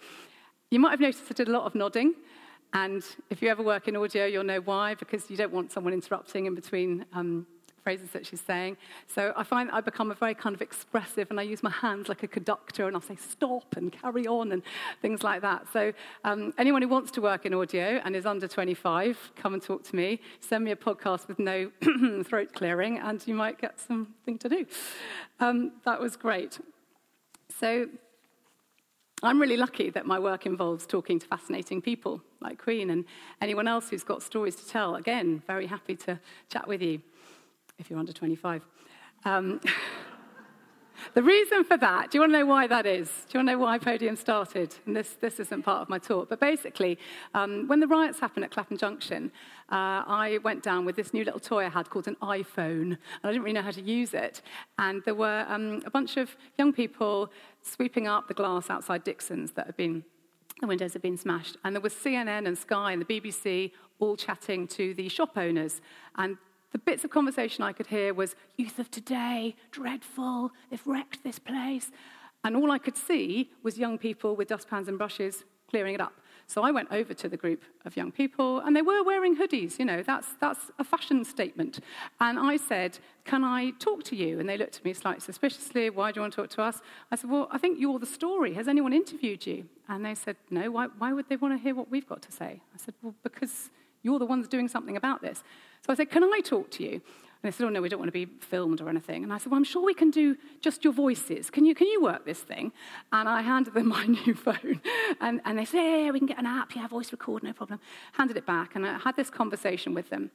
You 0.71 0.81
might 0.81 0.91
have 0.91 1.01
noticed 1.01 1.25
I 1.31 1.35
did 1.35 1.49
a 1.49 1.53
lot 1.53 1.65
of 1.65 1.75
nodding. 1.75 2.15
And 2.73 3.03
if 3.31 3.43
you 3.43 3.49
ever 3.49 3.63
work 3.63 3.89
in 3.89 3.97
audio, 3.97 4.27
you'll 4.27 4.45
know 4.45 4.61
why, 4.61 4.95
because 4.95 5.29
you 5.29 5.37
don't 5.37 5.53
want 5.53 5.73
someone 5.73 5.93
interrupting 5.93 6.47
in 6.47 6.55
between 6.55 7.05
um, 7.13 7.47
phrases 7.83 8.11
that 8.11 8.27
she's 8.27 8.41
saying. 8.41 8.77
So 9.07 9.33
I 9.37 9.43
find 9.43 9.71
I 9.71 9.81
become 9.81 10.11
a 10.11 10.15
very 10.15 10.35
kind 10.35 10.55
of 10.55 10.63
expressive, 10.63 11.31
and 11.31 11.41
I 11.41 11.43
use 11.43 11.63
my 11.63 11.71
hands 11.71 12.09
like 12.09 12.23
a 12.23 12.29
conductor, 12.29 12.87
and 12.87 12.97
I'll 12.97 13.03
say 13.03 13.17
stop 13.17 13.77
and 13.77 13.93
carry 13.93 14.27
on 14.27 14.53
and 14.53 14.63
things 15.03 15.23
like 15.23 15.43
that. 15.43 15.67
So 15.73 15.93
um, 16.25 16.53
anyone 16.59 16.83
who 16.83 16.89
wants 16.89 17.11
to 17.13 17.21
work 17.21 17.47
in 17.47 17.55
audio 17.55 18.01
and 18.05 18.15
is 18.15 18.27
under 18.27 18.49
25, 18.49 19.33
come 19.37 19.55
and 19.55 19.63
talk 19.63 19.85
to 19.85 19.97
me. 19.97 20.21
Send 20.41 20.65
me 20.65 20.71
a 20.71 20.77
podcast 20.77 21.29
with 21.29 21.39
no 21.39 21.71
throat 22.25 22.53
clearing, 22.53 22.99
and 22.99 23.27
you 23.27 23.35
might 23.35 23.61
get 23.61 23.81
something 23.81 24.39
to 24.39 24.49
do. 24.49 24.67
Um, 25.39 25.73
that 25.85 26.01
was 26.01 26.17
great. 26.17 26.59
So 27.59 27.89
I'm 29.23 29.39
really 29.39 29.57
lucky 29.57 29.91
that 29.91 30.07
my 30.07 30.19
work 30.19 30.47
involves 30.47 30.87
talking 30.87 31.19
to 31.19 31.27
fascinating 31.27 31.83
people 31.83 32.23
like 32.41 32.59
Queen 32.59 32.89
and 32.89 33.05
anyone 33.43 33.69
else 33.69 33.91
who's 33.91 34.03
got 34.03 34.23
stories 34.23 34.57
to 34.57 34.67
tell. 34.67 34.97
Again, 34.97 35.43
very 35.47 35.67
happy 35.67 35.95
to 35.97 36.19
chat 36.49 36.67
with 36.67 36.81
you 36.81 37.03
if 37.81 37.91
you're 37.91 37.99
under 37.99 38.13
25. 38.13 38.63
Um, 39.25 39.61
the 41.15 41.23
reason 41.23 41.65
for 41.65 41.77
that, 41.79 42.11
do 42.11 42.19
you 42.19 42.21
want 42.21 42.33
to 42.33 42.39
know 42.39 42.47
why 42.47 42.67
that 42.67 42.87
is? 42.87 43.09
Do 43.09 43.39
you 43.39 43.39
want 43.39 43.49
to 43.49 43.53
know 43.53 43.59
why 43.59 43.79
Podium 43.79 44.17
started? 44.17 44.75
And 44.87 44.95
this, 44.95 45.17
this 45.21 45.41
isn't 45.41 45.63
part 45.63 45.81
of 45.83 45.89
my 45.89 45.99
talk, 45.99 46.29
but 46.29 46.39
basically, 46.41 46.99
um, 47.35 47.67
when 47.69 47.81
the 47.81 47.87
riots 47.87 48.21
happened 48.21 48.45
at 48.45 48.51
Clapham 48.51 48.77
Junction, 48.77 49.33
uh, 49.73 50.05
I 50.07 50.39
went 50.45 50.63
down 50.63 50.85
with 50.85 50.97
this 50.97 51.15
new 51.15 51.25
little 51.25 51.41
toy 51.41 51.65
I 51.67 51.71
had 51.71 51.89
called 51.89 52.07
an 52.07 52.17
iPhone, 52.23 52.83
and 52.83 52.99
I 53.25 53.29
didn't 53.29 53.43
really 53.43 53.55
know 53.55 53.63
how 53.63 53.71
to 53.71 53.83
use 53.83 54.15
it. 54.15 54.43
And 54.79 55.03
there 55.05 55.15
were 55.15 55.47
um, 55.49 55.83
a 55.87 55.91
bunch 55.91 56.17
of 56.19 56.37
young 56.59 56.73
people 56.73 57.33
sweeping 57.63 58.07
up 58.07 58.29
the 58.29 58.35
glass 58.35 58.69
outside 58.69 59.05
Dixon's 59.05 59.53
that 59.53 59.67
had 59.67 59.77
been 59.77 60.05
the 60.61 60.67
windows 60.67 60.93
had 60.93 61.01
been 61.01 61.17
smashed. 61.17 61.57
And 61.65 61.75
there 61.75 61.81
was 61.81 61.95
CNN 61.95 62.47
and 62.47 62.57
Sky 62.57 62.93
and 62.93 63.03
the 63.03 63.21
BBC 63.21 63.73
all 63.99 64.15
chatting 64.15 64.67
to 64.69 64.93
the 64.93 65.09
shop 65.09 65.37
owners. 65.37 65.81
And 66.17 66.37
the 66.73 66.79
bits 66.79 67.05
of 67.05 67.11
conversation 67.11 67.65
I 67.65 67.73
could 67.73 67.89
hear 67.89 68.15
was 68.15 68.35
youth 68.57 68.79
of 68.79 68.91
today, 68.91 69.57
dreadful, 69.71 70.53
they've 70.71 70.87
wrecked 70.87 71.25
this 71.25 71.39
place. 71.39 71.91
And 72.45 72.57
all 72.57 72.71
I 72.71 72.79
could 72.79 72.97
see 72.97 73.51
was 73.63 73.79
young 73.79 73.99
people 73.99 74.37
with 74.37 74.49
dustpans 74.49 74.89
and 74.89 74.97
brushes 74.97 75.45
clearing 75.69 75.95
it 75.95 76.01
up. 76.01 76.13
So 76.47 76.65
I 76.65 76.73
went 76.73 76.89
over 76.91 77.15
to 77.15 77.29
the 77.29 77.37
group 77.37 77.63
of 77.85 77.97
young 77.97 78.11
people, 78.11 78.59
and 78.59 78.75
they 78.75 78.83
were 78.83 79.05
wearing 79.05 79.37
hoodies. 79.37 79.79
You 79.79 79.85
know, 79.85 80.03
that's, 80.03 80.35
that's 80.41 80.73
a 80.81 80.85
fashion 80.85 81.25
statement. 81.25 81.79
And 82.19 82.41
I 82.41 82.57
said, 82.57 82.99
Can 83.25 83.45
I 83.45 83.71
talk 83.79 84.03
to 84.05 84.17
you? 84.17 84.41
And 84.41 84.49
they 84.49 84.59
looked 84.59 84.79
at 84.79 84.85
me 84.85 84.93
slightly 84.93 85.21
suspiciously. 85.21 85.91
Why 85.91 86.11
do 86.11 86.19
you 86.19 86.23
want 86.23 86.33
to 86.33 86.41
talk 86.41 86.51
to 86.51 86.63
us? 86.63 86.81
I 87.13 87.15
said, 87.15 87.31
Well, 87.31 87.47
I 87.53 87.59
think 87.59 87.79
you're 87.79 88.01
the 88.01 88.07
story. 88.07 88.55
Has 88.55 88.67
anyone 88.67 88.93
interviewed 88.93 89.47
you? 89.47 89.67
And 89.89 90.05
they 90.05 90.17
said, 90.17 90.37
No. 90.51 90.73
Why, 90.73 90.89
why 90.99 91.13
would 91.13 91.29
they 91.29 91.37
want 91.37 91.57
to 91.57 91.63
hear 91.63 91.77
what 91.77 91.89
we've 91.89 92.09
got 92.09 92.21
to 92.23 92.33
say? 92.33 92.61
I 92.75 92.79
said, 92.79 92.95
Well, 93.01 93.15
because 93.23 93.71
you're 94.03 94.19
the 94.19 94.27
ones 94.27 94.49
doing 94.49 94.69
something 94.69 94.97
about 94.97 95.23
this. 95.23 95.43
So 95.87 95.93
I 95.93 95.97
said, 95.97 96.11
Can 96.11 96.25
I 96.25 96.41
talk 96.41 96.71
to 96.73 96.83
you? 96.83 97.01
And 97.43 97.51
they 97.51 97.57
said, 97.57 97.67
Oh, 97.67 97.71
no, 97.71 97.81
we 97.81 97.89
don't 97.89 97.99
want 97.99 98.09
to 98.09 98.13
be 98.13 98.27
filmed 98.27 98.81
or 98.81 98.89
anything. 98.89 99.25
And 99.25 99.33
I 99.33 99.39
said, 99.39 99.51
Well, 99.51 99.57
I'm 99.57 99.65
sure 99.65 99.83
we 99.83 99.95
can 99.95 100.11
do 100.11 100.37
just 100.61 100.85
your 100.85 100.93
voices. 100.93 101.51
Can 101.51 101.65
you, 101.65 101.75
can 101.75 101.87
you 101.87 102.03
work 102.03 102.25
this 102.27 102.41
thing? 102.41 102.73
And 103.13 103.29
I 103.29 103.43
handed 103.43 103.75
them 103.75 103.89
my 103.99 104.07
new 104.07 104.35
phone. 104.35 104.81
And, 105.21 105.41
and 105.45 105.59
they 105.59 105.65
said, 105.65 105.83
Yeah, 105.83 106.11
we 106.11 106.19
can 106.19 106.29
get 106.29 106.39
an 106.39 106.47
app. 106.47 106.75
Yeah, 106.75 106.87
voice 106.89 107.13
record, 107.13 107.43
no 107.43 107.53
problem. 107.53 107.81
Handed 108.13 108.37
it 108.37 108.47
back. 108.47 108.75
And 108.75 108.87
I 108.87 108.99
had 108.99 109.17
this 109.17 109.31
conversation 109.31 109.95
with 109.95 110.11
them. 110.11 110.31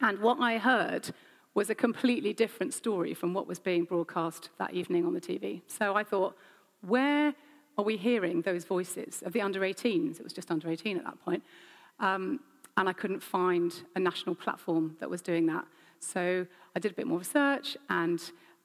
And 0.00 0.20
what 0.20 0.38
I 0.40 0.58
heard 0.58 1.10
was 1.52 1.68
a 1.68 1.74
completely 1.74 2.32
different 2.32 2.72
story 2.72 3.12
from 3.12 3.34
what 3.34 3.46
was 3.46 3.58
being 3.58 3.84
broadcast 3.84 4.50
that 4.58 4.72
evening 4.72 5.04
on 5.04 5.12
the 5.12 5.20
TV. 5.20 5.60
So 5.66 5.94
I 5.94 6.04
thought, 6.04 6.36
Where 6.80 7.34
are 7.76 7.84
we 7.84 7.96
hearing 7.96 8.42
those 8.42 8.64
voices 8.64 9.22
of 9.24 9.32
the 9.34 9.42
under 9.42 9.60
18s? 9.60 10.18
It 10.18 10.24
was 10.24 10.32
just 10.32 10.50
under 10.50 10.70
18 10.70 10.96
at 10.96 11.04
that 11.04 11.22
point. 11.22 11.42
Um, 11.98 12.40
and 12.76 12.88
I 12.88 12.92
couldn't 12.92 13.22
find 13.22 13.72
a 13.94 14.00
national 14.00 14.34
platform 14.34 14.96
that 15.00 15.10
was 15.10 15.22
doing 15.22 15.46
that. 15.46 15.64
So 15.98 16.46
I 16.74 16.78
did 16.78 16.92
a 16.92 16.94
bit 16.94 17.06
more 17.06 17.18
research 17.18 17.76
and 17.88 18.20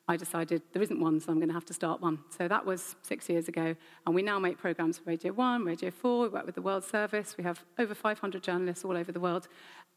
I 0.07 0.17
decided 0.17 0.61
there 0.71 0.83
isn't 0.83 0.99
one, 0.99 1.19
so 1.19 1.31
I'm 1.31 1.39
going 1.39 1.49
to 1.49 1.53
have 1.53 1.65
to 1.65 1.73
start 1.73 1.99
one. 1.99 2.19
So 2.29 2.47
that 2.47 2.65
was 2.65 2.95
six 3.01 3.27
years 3.27 3.47
ago. 3.47 3.75
And 4.05 4.13
we 4.13 4.21
now 4.21 4.37
make 4.37 4.57
programs 4.57 4.99
for 4.99 5.05
Radio 5.05 5.33
1, 5.33 5.65
Radio 5.65 5.89
4, 5.89 6.23
we 6.23 6.27
work 6.29 6.45
with 6.45 6.55
the 6.55 6.61
World 6.61 6.83
Service. 6.83 7.35
We 7.37 7.43
have 7.43 7.65
over 7.79 7.95
500 7.95 8.43
journalists 8.43 8.85
all 8.85 8.95
over 8.95 9.11
the 9.11 9.19
world. 9.19 9.47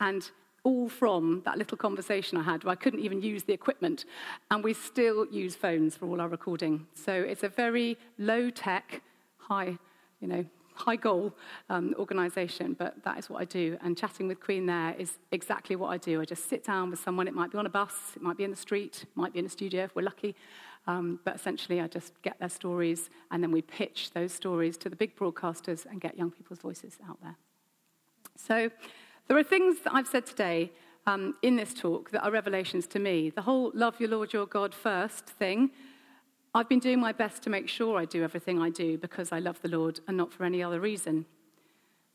And 0.01 0.31
all 0.64 0.88
from 0.88 1.42
that 1.44 1.59
little 1.59 1.77
conversation 1.77 2.37
I 2.38 2.42
had 2.42 2.64
where 2.64 2.73
I 2.73 2.77
couldn't 2.77 3.01
even 3.01 3.23
use 3.23 3.44
the 3.44 3.53
equipment. 3.53 4.07
And 4.51 4.64
we 4.64 4.73
still 4.73 5.27
use 5.31 5.55
phones 5.55 5.97
for 5.97 6.07
all 6.07 6.21
our 6.21 6.29
recording. 6.29 6.87
So 6.94 7.12
it's 7.12 7.42
a 7.42 7.49
very 7.49 7.99
low 8.18 8.51
tech, 8.51 9.03
high, 9.37 9.79
you 10.21 10.29
know, 10.29 10.44
high 10.78 10.96
goal 10.96 11.34
um, 11.68 11.94
organization, 11.98 12.74
but 12.78 13.02
that 13.04 13.18
is 13.18 13.28
what 13.28 13.40
I 13.40 13.44
do. 13.44 13.76
And 13.82 13.96
chatting 13.96 14.28
with 14.28 14.40
Queen 14.40 14.66
there 14.66 14.94
is 14.98 15.18
exactly 15.32 15.76
what 15.76 15.88
I 15.88 15.98
do. 15.98 16.20
I 16.20 16.24
just 16.24 16.48
sit 16.48 16.64
down 16.64 16.90
with 16.90 17.00
someone. 17.00 17.28
It 17.28 17.34
might 17.34 17.50
be 17.50 17.58
on 17.58 17.66
a 17.66 17.70
bus, 17.70 17.94
it 18.16 18.22
might 18.22 18.36
be 18.36 18.44
in 18.44 18.50
the 18.50 18.56
street, 18.56 19.04
might 19.14 19.32
be 19.32 19.38
in 19.40 19.46
a 19.46 19.48
studio 19.48 19.84
if 19.84 19.94
we're 19.94 20.02
lucky. 20.02 20.34
Um, 20.86 21.20
but 21.24 21.34
essentially, 21.34 21.80
I 21.80 21.86
just 21.86 22.12
get 22.22 22.38
their 22.38 22.48
stories 22.48 23.10
and 23.30 23.42
then 23.42 23.52
we 23.52 23.60
pitch 23.60 24.12
those 24.14 24.32
stories 24.32 24.78
to 24.78 24.88
the 24.88 24.96
big 24.96 25.16
broadcasters 25.16 25.84
and 25.84 26.00
get 26.00 26.16
young 26.16 26.30
people's 26.30 26.60
voices 26.60 26.96
out 27.08 27.18
there. 27.22 27.36
So, 28.36 28.70
there 29.26 29.36
are 29.36 29.42
things 29.42 29.80
that 29.84 29.94
I've 29.94 30.06
said 30.06 30.24
today 30.24 30.72
um, 31.06 31.34
in 31.42 31.56
this 31.56 31.74
talk 31.74 32.10
that 32.12 32.22
are 32.22 32.30
revelations 32.30 32.86
to 32.88 32.98
me. 32.98 33.30
The 33.30 33.42
whole 33.42 33.70
love 33.74 34.00
your 34.00 34.10
Lord 34.10 34.32
your 34.32 34.46
God 34.46 34.74
first 34.74 35.26
thing 35.26 35.70
I've 36.59 36.68
been 36.68 36.81
doing 36.81 36.99
my 36.99 37.12
best 37.12 37.44
to 37.44 37.51
make 37.51 37.68
sure 37.68 37.97
I 37.97 38.05
do 38.05 38.25
everything 38.25 38.61
I 38.61 38.68
do 38.68 38.99
because 38.99 39.31
I 39.31 39.38
love 39.38 39.62
the 39.62 39.68
Lord 39.68 40.01
and 40.09 40.16
not 40.16 40.33
for 40.33 40.42
any 40.42 40.61
other 40.61 40.81
reason. 40.81 41.25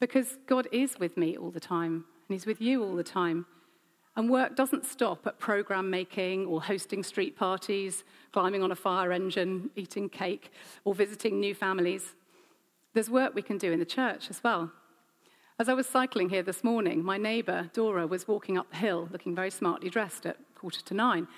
Because 0.02 0.38
God 0.48 0.68
is 0.70 1.00
with 1.00 1.16
me 1.16 1.38
all 1.38 1.50
the 1.50 1.62
time, 1.62 2.04
and 2.28 2.36
He's 2.36 2.46
with 2.46 2.60
you 2.60 2.84
all 2.84 2.94
the 2.94 3.06
time. 3.06 3.46
And 4.18 4.30
work 4.30 4.58
doesn't 4.58 4.84
stop 4.84 5.26
at 5.26 5.40
program 5.40 5.90
making 5.90 6.46
or 6.48 6.62
hosting 6.62 7.04
street 7.04 7.38
parties, 7.38 8.04
climbing 8.34 8.64
on 8.64 8.74
a 8.74 8.76
fire 8.76 9.14
engine, 9.14 9.70
eating 9.78 10.10
cake, 10.10 10.52
or 10.84 10.94
visiting 10.94 11.40
new 11.40 11.56
families. 11.56 12.14
There's 12.94 13.10
work 13.10 13.34
we 13.34 13.42
can 13.42 13.58
do 13.58 13.72
in 13.72 13.80
the 13.80 13.86
church 13.86 14.30
as 14.30 14.44
well. 14.44 14.74
As 15.58 15.70
I 15.70 15.74
was 15.74 15.88
cycling 15.88 16.28
here 16.28 16.44
this 16.44 16.66
morning, 16.66 17.02
my 17.02 17.18
neighbour, 17.18 17.70
Dora, 17.72 18.08
was 18.08 18.28
walking 18.28 18.58
up 18.58 18.70
the 18.72 18.76
hill 18.76 19.08
looking 19.10 19.36
very 19.36 19.52
smartly 19.52 19.90
dressed 19.90 20.26
at 20.26 20.36
quarter 20.54 20.82
to 20.82 20.94
nine. 20.94 21.30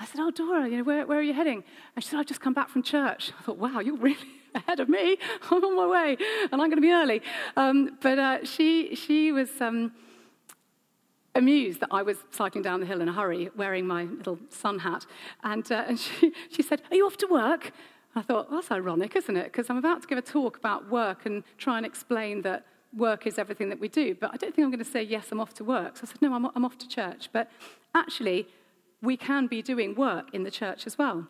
I 0.00 0.04
said, 0.04 0.20
Oh, 0.20 0.30
Dora, 0.30 0.68
you 0.68 0.78
know, 0.78 0.84
where, 0.84 1.06
where 1.06 1.18
are 1.18 1.22
you 1.22 1.34
heading? 1.34 1.64
And 1.94 2.04
she 2.04 2.10
said, 2.10 2.20
I've 2.20 2.26
just 2.26 2.40
come 2.40 2.54
back 2.54 2.68
from 2.68 2.82
church. 2.82 3.32
I 3.38 3.42
thought, 3.42 3.58
Wow, 3.58 3.80
you're 3.80 3.96
really 3.96 4.16
ahead 4.54 4.80
of 4.80 4.88
me. 4.88 5.18
I'm 5.50 5.64
on 5.64 5.76
my 5.76 5.86
way, 5.86 6.16
and 6.50 6.60
I'm 6.60 6.68
going 6.68 6.76
to 6.76 6.80
be 6.80 6.92
early. 6.92 7.22
Um, 7.56 7.98
but 8.00 8.18
uh, 8.18 8.44
she, 8.44 8.94
she 8.94 9.32
was 9.32 9.60
um, 9.60 9.92
amused 11.34 11.80
that 11.80 11.88
I 11.90 12.02
was 12.02 12.18
cycling 12.30 12.62
down 12.62 12.80
the 12.80 12.86
hill 12.86 13.00
in 13.00 13.08
a 13.08 13.12
hurry, 13.12 13.50
wearing 13.56 13.86
my 13.86 14.04
little 14.04 14.38
sun 14.50 14.78
hat. 14.80 15.06
And, 15.42 15.70
uh, 15.70 15.84
and 15.88 15.98
she, 15.98 16.32
she 16.50 16.62
said, 16.62 16.82
Are 16.90 16.96
you 16.96 17.06
off 17.06 17.16
to 17.18 17.26
work? 17.26 17.72
I 18.14 18.22
thought, 18.22 18.50
well, 18.50 18.60
that's 18.60 18.72
ironic, 18.72 19.14
isn't 19.16 19.36
it? 19.36 19.44
Because 19.44 19.70
I'm 19.70 19.76
about 19.76 20.02
to 20.02 20.08
give 20.08 20.18
a 20.18 20.22
talk 20.22 20.56
about 20.56 20.90
work 20.90 21.26
and 21.26 21.44
try 21.56 21.76
and 21.76 21.86
explain 21.86 22.42
that 22.42 22.66
work 22.96 23.26
is 23.26 23.38
everything 23.38 23.68
that 23.68 23.78
we 23.78 23.88
do. 23.88 24.14
But 24.14 24.32
I 24.32 24.36
don't 24.36 24.54
think 24.54 24.64
I'm 24.64 24.70
going 24.70 24.84
to 24.84 24.90
say, 24.90 25.02
yes, 25.02 25.26
I'm 25.30 25.40
off 25.40 25.54
to 25.54 25.64
work. 25.64 25.96
So 25.96 26.02
I 26.04 26.06
said, 26.06 26.22
no, 26.22 26.34
I'm, 26.34 26.46
I'm 26.46 26.64
off 26.64 26.78
to 26.78 26.88
church. 26.88 27.28
But 27.32 27.50
actually, 27.94 28.48
we 29.02 29.16
can 29.16 29.46
be 29.46 29.62
doing 29.62 29.94
work 29.94 30.34
in 30.34 30.42
the 30.42 30.50
church 30.50 30.86
as 30.86 30.98
well. 30.98 31.26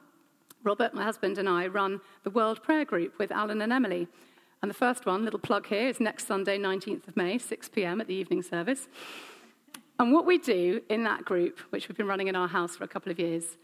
Robert, 0.64 0.94
my 0.94 1.04
husband, 1.04 1.38
and 1.38 1.48
I 1.48 1.66
run 1.66 2.00
the 2.24 2.30
World 2.30 2.62
Prayer 2.62 2.84
Group 2.84 3.18
with 3.18 3.30
Alan 3.30 3.62
and 3.62 3.72
Emily. 3.72 4.08
And 4.60 4.68
the 4.68 4.74
first 4.74 5.06
one, 5.06 5.24
little 5.24 5.38
plug 5.38 5.66
here, 5.66 5.88
is 5.88 6.00
next 6.00 6.26
Sunday, 6.26 6.58
19th 6.58 7.06
of 7.06 7.16
May, 7.16 7.38
6 7.38 7.68
p.m. 7.68 8.00
at 8.00 8.08
the 8.08 8.14
evening 8.14 8.42
service. 8.42 8.88
And 10.00 10.12
what 10.12 10.26
we 10.26 10.38
do 10.38 10.80
in 10.88 11.04
that 11.04 11.24
group, 11.24 11.60
which 11.70 11.88
we've 11.88 11.96
been 11.96 12.08
running 12.08 12.28
in 12.28 12.36
our 12.36 12.48
house 12.48 12.76
for 12.76 12.84
a 12.84 12.88
couple 12.88 13.12
of 13.12 13.18
years, 13.18 13.56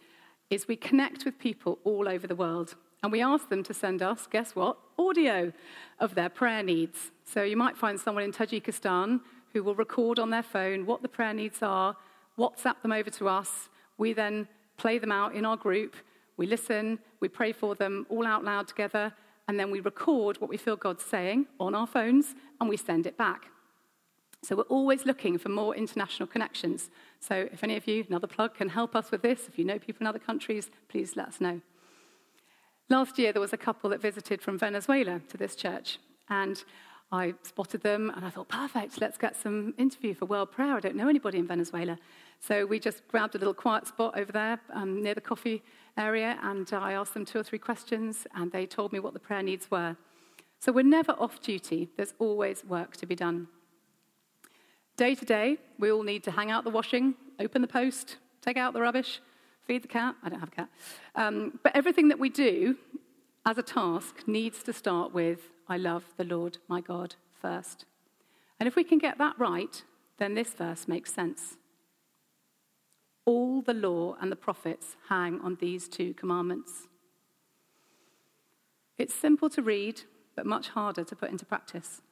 is 0.50 0.68
we 0.68 0.76
connect 0.76 1.24
with 1.24 1.38
people 1.38 1.78
all 1.84 2.08
over 2.08 2.26
the 2.26 2.36
world. 2.36 2.76
And 3.02 3.10
we 3.10 3.20
ask 3.20 3.48
them 3.48 3.62
to 3.64 3.74
send 3.74 4.02
us, 4.02 4.26
guess 4.30 4.54
what? 4.54 4.78
Audio 4.98 5.52
of 5.98 6.14
their 6.14 6.28
prayer 6.28 6.62
needs. 6.62 7.10
So 7.24 7.42
you 7.42 7.56
might 7.56 7.76
find 7.76 7.98
someone 7.98 8.24
in 8.24 8.32
Tajikistan 8.32 9.20
who 9.52 9.62
will 9.62 9.74
record 9.74 10.18
on 10.18 10.30
their 10.30 10.42
phone 10.42 10.86
what 10.86 11.02
the 11.02 11.08
prayer 11.08 11.34
needs 11.34 11.58
are, 11.62 11.96
WhatsApp 12.38 12.82
them 12.82 12.92
over 12.92 13.10
to 13.10 13.28
us, 13.28 13.68
we 13.98 14.12
then 14.12 14.48
play 14.76 14.98
them 14.98 15.12
out 15.12 15.34
in 15.34 15.44
our 15.44 15.56
group. 15.56 15.96
We 16.36 16.46
listen, 16.46 16.98
we 17.20 17.28
pray 17.28 17.52
for 17.52 17.74
them 17.74 18.06
all 18.08 18.26
out 18.26 18.44
loud 18.44 18.66
together, 18.66 19.12
and 19.46 19.58
then 19.58 19.70
we 19.70 19.80
record 19.80 20.40
what 20.40 20.50
we 20.50 20.56
feel 20.56 20.76
God's 20.76 21.04
saying 21.04 21.46
on 21.60 21.74
our 21.74 21.86
phones 21.86 22.34
and 22.60 22.68
we 22.68 22.76
send 22.76 23.06
it 23.06 23.16
back. 23.16 23.46
So 24.42 24.56
we're 24.56 24.62
always 24.64 25.06
looking 25.06 25.38
for 25.38 25.48
more 25.48 25.74
international 25.74 26.26
connections. 26.26 26.90
So 27.20 27.48
if 27.50 27.64
any 27.64 27.76
of 27.76 27.86
you, 27.86 28.04
another 28.08 28.26
plug, 28.26 28.54
can 28.54 28.68
help 28.68 28.94
us 28.94 29.10
with 29.10 29.22
this, 29.22 29.48
if 29.48 29.58
you 29.58 29.64
know 29.64 29.78
people 29.78 30.02
in 30.02 30.06
other 30.06 30.18
countries, 30.18 30.70
please 30.88 31.16
let 31.16 31.28
us 31.28 31.40
know. 31.40 31.60
Last 32.90 33.18
year, 33.18 33.32
there 33.32 33.40
was 33.40 33.54
a 33.54 33.58
couple 33.58 33.88
that 33.90 34.02
visited 34.02 34.42
from 34.42 34.58
Venezuela 34.58 35.20
to 35.30 35.38
this 35.38 35.56
church, 35.56 35.98
and 36.28 36.62
I 37.10 37.34
spotted 37.42 37.82
them 37.82 38.10
and 38.14 38.24
I 38.24 38.30
thought, 38.30 38.48
perfect, 38.48 39.00
let's 39.00 39.16
get 39.16 39.36
some 39.36 39.72
interview 39.78 40.14
for 40.14 40.26
World 40.26 40.50
Prayer. 40.52 40.76
I 40.76 40.80
don't 40.80 40.96
know 40.96 41.08
anybody 41.08 41.38
in 41.38 41.46
Venezuela. 41.46 41.98
So 42.46 42.66
we 42.66 42.78
just 42.78 43.08
grabbed 43.08 43.34
a 43.34 43.38
little 43.38 43.54
quiet 43.54 43.86
spot 43.86 44.18
over 44.18 44.30
there 44.30 44.60
um, 44.74 45.02
near 45.02 45.14
the 45.14 45.20
coffee 45.22 45.62
area 45.96 46.38
and 46.42 46.70
I 46.74 46.92
asked 46.92 47.14
them 47.14 47.24
two 47.24 47.38
or 47.38 47.42
three 47.42 47.58
questions 47.58 48.26
and 48.34 48.52
they 48.52 48.66
told 48.66 48.92
me 48.92 48.98
what 48.98 49.14
the 49.14 49.18
prayer 49.18 49.42
needs 49.42 49.70
were. 49.70 49.96
So 50.60 50.70
we're 50.70 50.84
never 50.84 51.12
off 51.12 51.40
duty, 51.40 51.88
there's 51.96 52.12
always 52.18 52.62
work 52.62 52.98
to 52.98 53.06
be 53.06 53.14
done. 53.14 53.48
Day 54.98 55.14
to 55.14 55.24
day, 55.24 55.56
we 55.78 55.90
all 55.90 56.02
need 56.02 56.22
to 56.24 56.32
hang 56.32 56.50
out 56.50 56.64
the 56.64 56.70
washing, 56.70 57.14
open 57.40 57.62
the 57.62 57.68
post, 57.68 58.18
take 58.42 58.58
out 58.58 58.74
the 58.74 58.82
rubbish, 58.82 59.22
feed 59.66 59.82
the 59.82 59.88
cat. 59.88 60.14
I 60.22 60.28
don't 60.28 60.40
have 60.40 60.50
a 60.50 60.56
cat. 60.56 60.68
Um, 61.14 61.58
but 61.62 61.74
everything 61.74 62.08
that 62.08 62.18
we 62.18 62.28
do 62.28 62.76
as 63.46 63.56
a 63.56 63.62
task 63.62 64.16
needs 64.26 64.62
to 64.64 64.74
start 64.74 65.14
with 65.14 65.48
I 65.66 65.78
love 65.78 66.04
the 66.18 66.24
Lord 66.24 66.58
my 66.68 66.82
God 66.82 67.14
first. 67.40 67.86
And 68.60 68.66
if 68.66 68.76
we 68.76 68.84
can 68.84 68.98
get 68.98 69.16
that 69.16 69.38
right, 69.38 69.82
then 70.18 70.34
this 70.34 70.52
verse 70.52 70.86
makes 70.86 71.10
sense. 71.10 71.56
All 73.26 73.62
the 73.62 73.74
law 73.74 74.16
and 74.20 74.30
the 74.30 74.36
prophets 74.36 74.96
hang 75.08 75.40
on 75.40 75.56
these 75.60 75.88
two 75.88 76.14
commandments. 76.14 76.88
It's 78.98 79.14
simple 79.14 79.48
to 79.50 79.62
read, 79.62 80.02
but 80.36 80.46
much 80.46 80.68
harder 80.68 81.04
to 81.04 81.16
put 81.16 81.30
into 81.30 81.46
practice. 81.46 82.02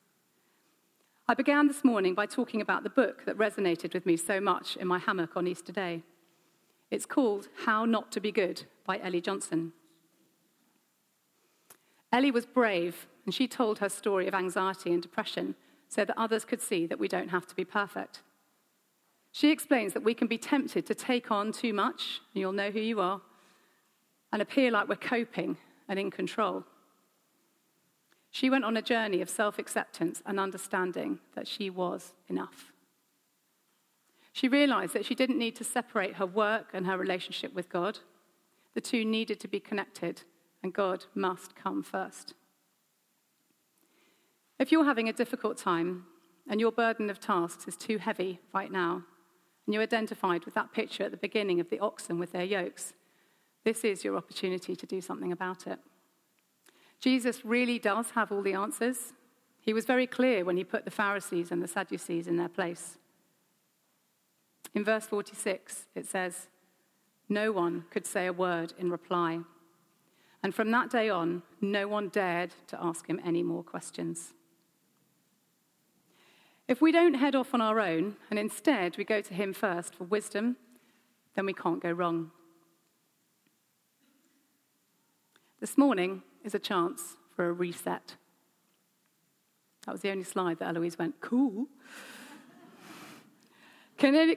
I 1.29 1.35
began 1.35 1.69
this 1.69 1.85
morning 1.85 2.15
by 2.15 2.27
talking 2.27 2.61
about 2.61 2.83
the 2.83 2.91
book 2.91 3.25
that 3.27 3.39
resonated 3.39 3.95
with 3.95 4.07
me 4.07 4.17
so 4.17 4.41
much 4.41 4.77
in 4.77 4.89
my 4.89 4.99
hammock 4.99 5.37
on 5.37 5.47
Easter 5.47 5.73
Day. 5.73 6.03
It's 6.91 7.07
called 7.07 7.49
How 7.65 7.85
Not 7.85 8.11
to 8.13 8.21
Be 8.21 8.33
Good 8.33 8.65
by 8.85 8.99
Ellie 8.99 9.21
Johnson. 9.21 9.73
Ellie 12.13 12.31
was 12.31 12.45
brave, 12.45 13.07
and 13.25 13.35
she 13.35 13.47
told 13.47 13.79
her 13.79 13.89
story 13.89 14.27
of 14.27 14.35
anxiety 14.35 14.93
and 14.93 15.01
depression 15.01 15.55
so 15.89 16.05
that 16.05 16.19
others 16.19 16.45
could 16.45 16.61
see 16.61 16.87
that 16.87 16.99
we 16.99 17.09
don't 17.09 17.29
have 17.29 17.47
to 17.47 17.55
be 17.55 17.65
perfect. 17.65 18.23
She 19.33 19.51
explains 19.51 19.95
that 19.95 20.05
we 20.05 20.15
can 20.15 20.29
be 20.29 20.37
tempted 20.39 20.87
to 20.87 20.95
take 20.95 21.31
on 21.31 21.53
too 21.53 21.73
much, 21.73 22.21
and 22.33 22.41
you'll 22.41 22.53
know 22.53 22.71
who 22.71 22.81
you 22.81 23.01
are, 23.01 23.23
and 24.31 24.43
appear 24.43 24.71
like 24.71 24.89
we're 24.89 24.97
coping 24.97 25.57
and 25.89 25.99
in 25.99 26.11
control. 26.11 26.65
She 28.31 28.51
went 28.51 28.65
on 28.65 28.77
a 28.77 28.83
journey 28.83 29.21
of 29.23 29.31
self 29.31 29.59
acceptance 29.59 30.23
and 30.27 30.39
understanding 30.39 31.19
that 31.35 31.49
she 31.49 31.71
was 31.71 32.13
enough. 32.29 32.73
She 34.33 34.49
realized 34.49 34.95
that 34.95 35.05
she 35.05 35.15
didn't 35.15 35.39
need 35.39 35.57
to 35.57 35.65
separate 35.65 36.15
her 36.15 36.27
work 36.27 36.71
and 36.73 36.87
her 36.87 36.97
relationship 36.97 37.55
with 37.55 37.69
God. 37.69 37.99
The 38.75 38.81
two 38.81 39.05
needed 39.05 39.41
to 39.41 39.49
be 39.49 39.61
connected, 39.61 40.23
and 40.63 40.73
God 40.73 41.05
must 41.15 41.55
come 41.55 41.83
first. 41.83 42.35
If 44.59 44.73
you're 44.73 44.85
having 44.85 45.09
a 45.09 45.13
difficult 45.13 45.59
time 45.59 46.07
and 46.49 46.61
your 46.61 46.73
burden 46.73 47.11
of 47.11 47.21
tasks 47.21 47.67
is 47.69 47.77
too 47.77 47.99
heavy 47.99 48.41
right 48.55 48.73
now, 48.73 49.03
and 49.67 49.75
you 49.75 49.81
identified 49.81 50.45
with 50.45 50.55
that 50.55 50.73
picture 50.73 51.05
at 51.05 51.11
the 51.11 51.17
beginning 51.17 51.61
of 51.61 51.71
the 51.71 51.79
oxen 51.79 52.19
with 52.19 52.33
their 52.33 52.45
yokes, 52.45 52.95
this 53.65 53.85
is 53.85 54.05
your 54.05 54.17
opportunity 54.17 54.75
to 54.75 54.87
do 54.87 55.01
something 55.01 55.33
about 55.33 55.67
it. 55.67 55.79
Jesus 57.01 57.45
really 57.45 57.79
does 57.79 58.11
have 58.11 58.33
all 58.33 58.43
the 58.43 58.55
answers. 58.55 59.13
He 59.61 59.73
was 59.73 59.85
very 59.85 60.07
clear 60.07 60.45
when 60.45 60.57
he 60.57 60.65
put 60.65 60.85
the 60.85 60.91
Pharisees 60.91 61.51
and 61.51 61.63
the 61.63 61.69
Sadducees 61.69 62.27
in 62.27 62.37
their 62.37 62.49
place. 62.49 62.99
In 64.75 64.85
verse 64.85 65.07
46, 65.07 65.87
it 65.95 66.07
says, 66.07 66.49
No 67.29 67.53
one 67.53 67.85
could 67.91 68.07
say 68.07 68.27
a 68.27 68.33
word 68.33 68.73
in 68.79 68.91
reply. 68.91 69.41
And 70.43 70.55
from 70.55 70.71
that 70.73 70.91
day 70.91 71.09
on, 71.09 71.43
no 71.61 71.87
one 71.87 72.09
dared 72.09 72.55
to 72.69 72.83
ask 72.83 73.07
him 73.07 73.21
any 73.25 73.43
more 73.43 73.63
questions. 73.63 74.35
If 76.73 76.81
we 76.81 76.91
don't 76.91 77.13
head 77.13 77.35
off 77.35 77.53
on 77.53 77.61
our 77.61 77.79
own 77.79 78.17
and 78.31 78.39
instead 78.39 78.97
we 78.97 79.05
go 79.05 79.21
to 79.21 79.35
him 79.35 79.53
first 79.53 79.95
for 79.95 80.05
wisdom, 80.05 80.57
then 81.35 81.45
we 81.45 81.53
can't 81.53 81.83
go 81.83 81.91
wrong. 81.93 82.31
This 85.61 85.77
morning, 85.77 86.23
is 86.43 86.55
a 86.55 86.59
chance 86.59 87.19
for 87.37 87.47
a 87.47 87.53
reset. 87.53 88.17
That 89.85 89.93
was 89.93 90.01
the 90.01 90.13
only 90.13 90.25
slide 90.25 90.61
that 90.61 90.75
Eloise 90.75 90.99
went, 90.99 91.21
cool. 91.21 91.67
Can, 93.99 94.15
any, 94.15 94.37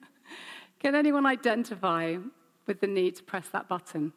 can 0.80 0.94
anyone 0.94 1.26
identify 1.26 2.16
with 2.66 2.80
the 2.80 2.86
need 2.86 3.16
to 3.16 3.22
press 3.22 3.50
that 3.50 3.68
button? 3.68 4.14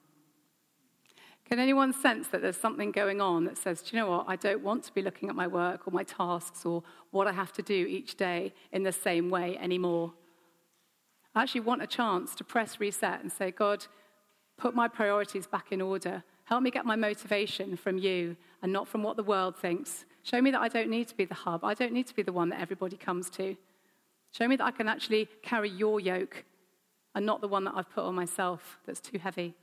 Can 1.52 1.60
anyone 1.60 1.92
sense 1.92 2.30
that 2.30 2.42
there's 2.42 2.56
something 2.56 2.92
going 2.92 3.20
on 3.20 3.44
that 3.44 3.58
says, 3.58 3.82
do 3.82 3.96
you 3.96 4.02
know 4.02 4.10
what, 4.10 4.26
I 4.28 4.38
don't 4.38 4.64
want 4.64 4.86
to 4.86 4.94
be 4.94 5.02
looking 5.02 5.28
at 5.28 5.36
my 5.36 5.48
work 5.48 5.86
or 5.86 5.92
my 5.92 6.04
tasks 6.04 6.66
or 6.66 6.82
what 7.12 7.28
I 7.28 7.34
have 7.34 7.52
to 7.54 7.62
do 7.62 7.86
each 7.88 8.16
day 8.16 8.54
in 8.72 8.84
the 8.84 8.92
same 8.94 9.30
way 9.30 9.58
anymore? 9.58 10.14
I 11.36 11.44
actually 11.44 11.62
want 11.62 11.82
a 11.82 11.88
chance 11.88 12.36
to 12.36 12.46
press 12.46 12.80
reset 12.80 13.22
and 13.22 13.30
say, 13.30 13.52
God, 13.52 13.86
put 14.58 14.74
my 14.74 14.88
priorities 14.88 15.46
back 15.46 15.74
in 15.74 15.82
order 15.82 16.24
Help 16.52 16.64
me 16.64 16.70
get 16.70 16.86
my 16.86 16.98
motivation 16.98 17.78
from 17.78 17.98
you 17.98 18.36
and 18.62 18.74
not 18.74 18.86
from 18.86 19.04
what 19.04 19.16
the 19.16 19.24
world 19.24 19.56
thinks. 19.56 20.04
Show 20.24 20.42
me 20.42 20.52
that 20.52 20.60
I 20.60 20.68
don't 20.68 20.90
need 20.90 21.08
to 21.08 21.16
be 21.16 21.24
the 21.24 21.34
hub. 21.34 21.64
I 21.64 21.74
don't 21.74 21.94
need 21.94 22.08
to 22.08 22.14
be 22.14 22.24
the 22.24 22.34
one 22.34 22.50
that 22.50 22.60
everybody 22.60 22.98
comes 22.98 23.30
to. 23.30 23.56
Show 24.34 24.50
me 24.50 24.58
that 24.58 24.66
I 24.66 24.72
can 24.72 24.90
actually 24.90 25.30
carry 25.42 25.70
your 25.70 26.02
yoke 26.02 26.44
and 27.16 27.26
not 27.26 27.40
the 27.40 27.48
one 27.48 27.64
that 27.64 27.74
I've 27.74 27.90
put 27.90 28.04
on 28.04 28.16
myself 28.16 28.80
that's 28.86 29.00
too 29.00 29.18
heavy. 29.18 29.56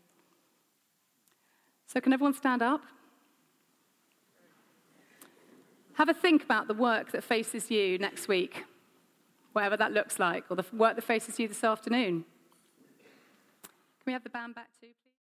So, 1.88 2.02
can 2.02 2.12
everyone 2.12 2.34
stand 2.34 2.60
up? 2.60 2.82
Have 5.94 6.10
a 6.10 6.14
think 6.14 6.44
about 6.44 6.68
the 6.68 6.74
work 6.74 7.12
that 7.12 7.24
faces 7.24 7.70
you 7.70 7.96
next 7.96 8.28
week, 8.28 8.64
whatever 9.54 9.74
that 9.78 9.92
looks 9.92 10.18
like, 10.18 10.44
or 10.50 10.56
the 10.56 10.66
work 10.74 10.96
that 10.96 11.04
faces 11.04 11.38
you 11.38 11.48
this 11.48 11.64
afternoon. 11.64 12.26
Can 13.62 14.04
we 14.06 14.12
have 14.12 14.22
the 14.22 14.28
band 14.28 14.54
back 14.54 14.68
too, 14.78 14.88
please? 15.02 15.07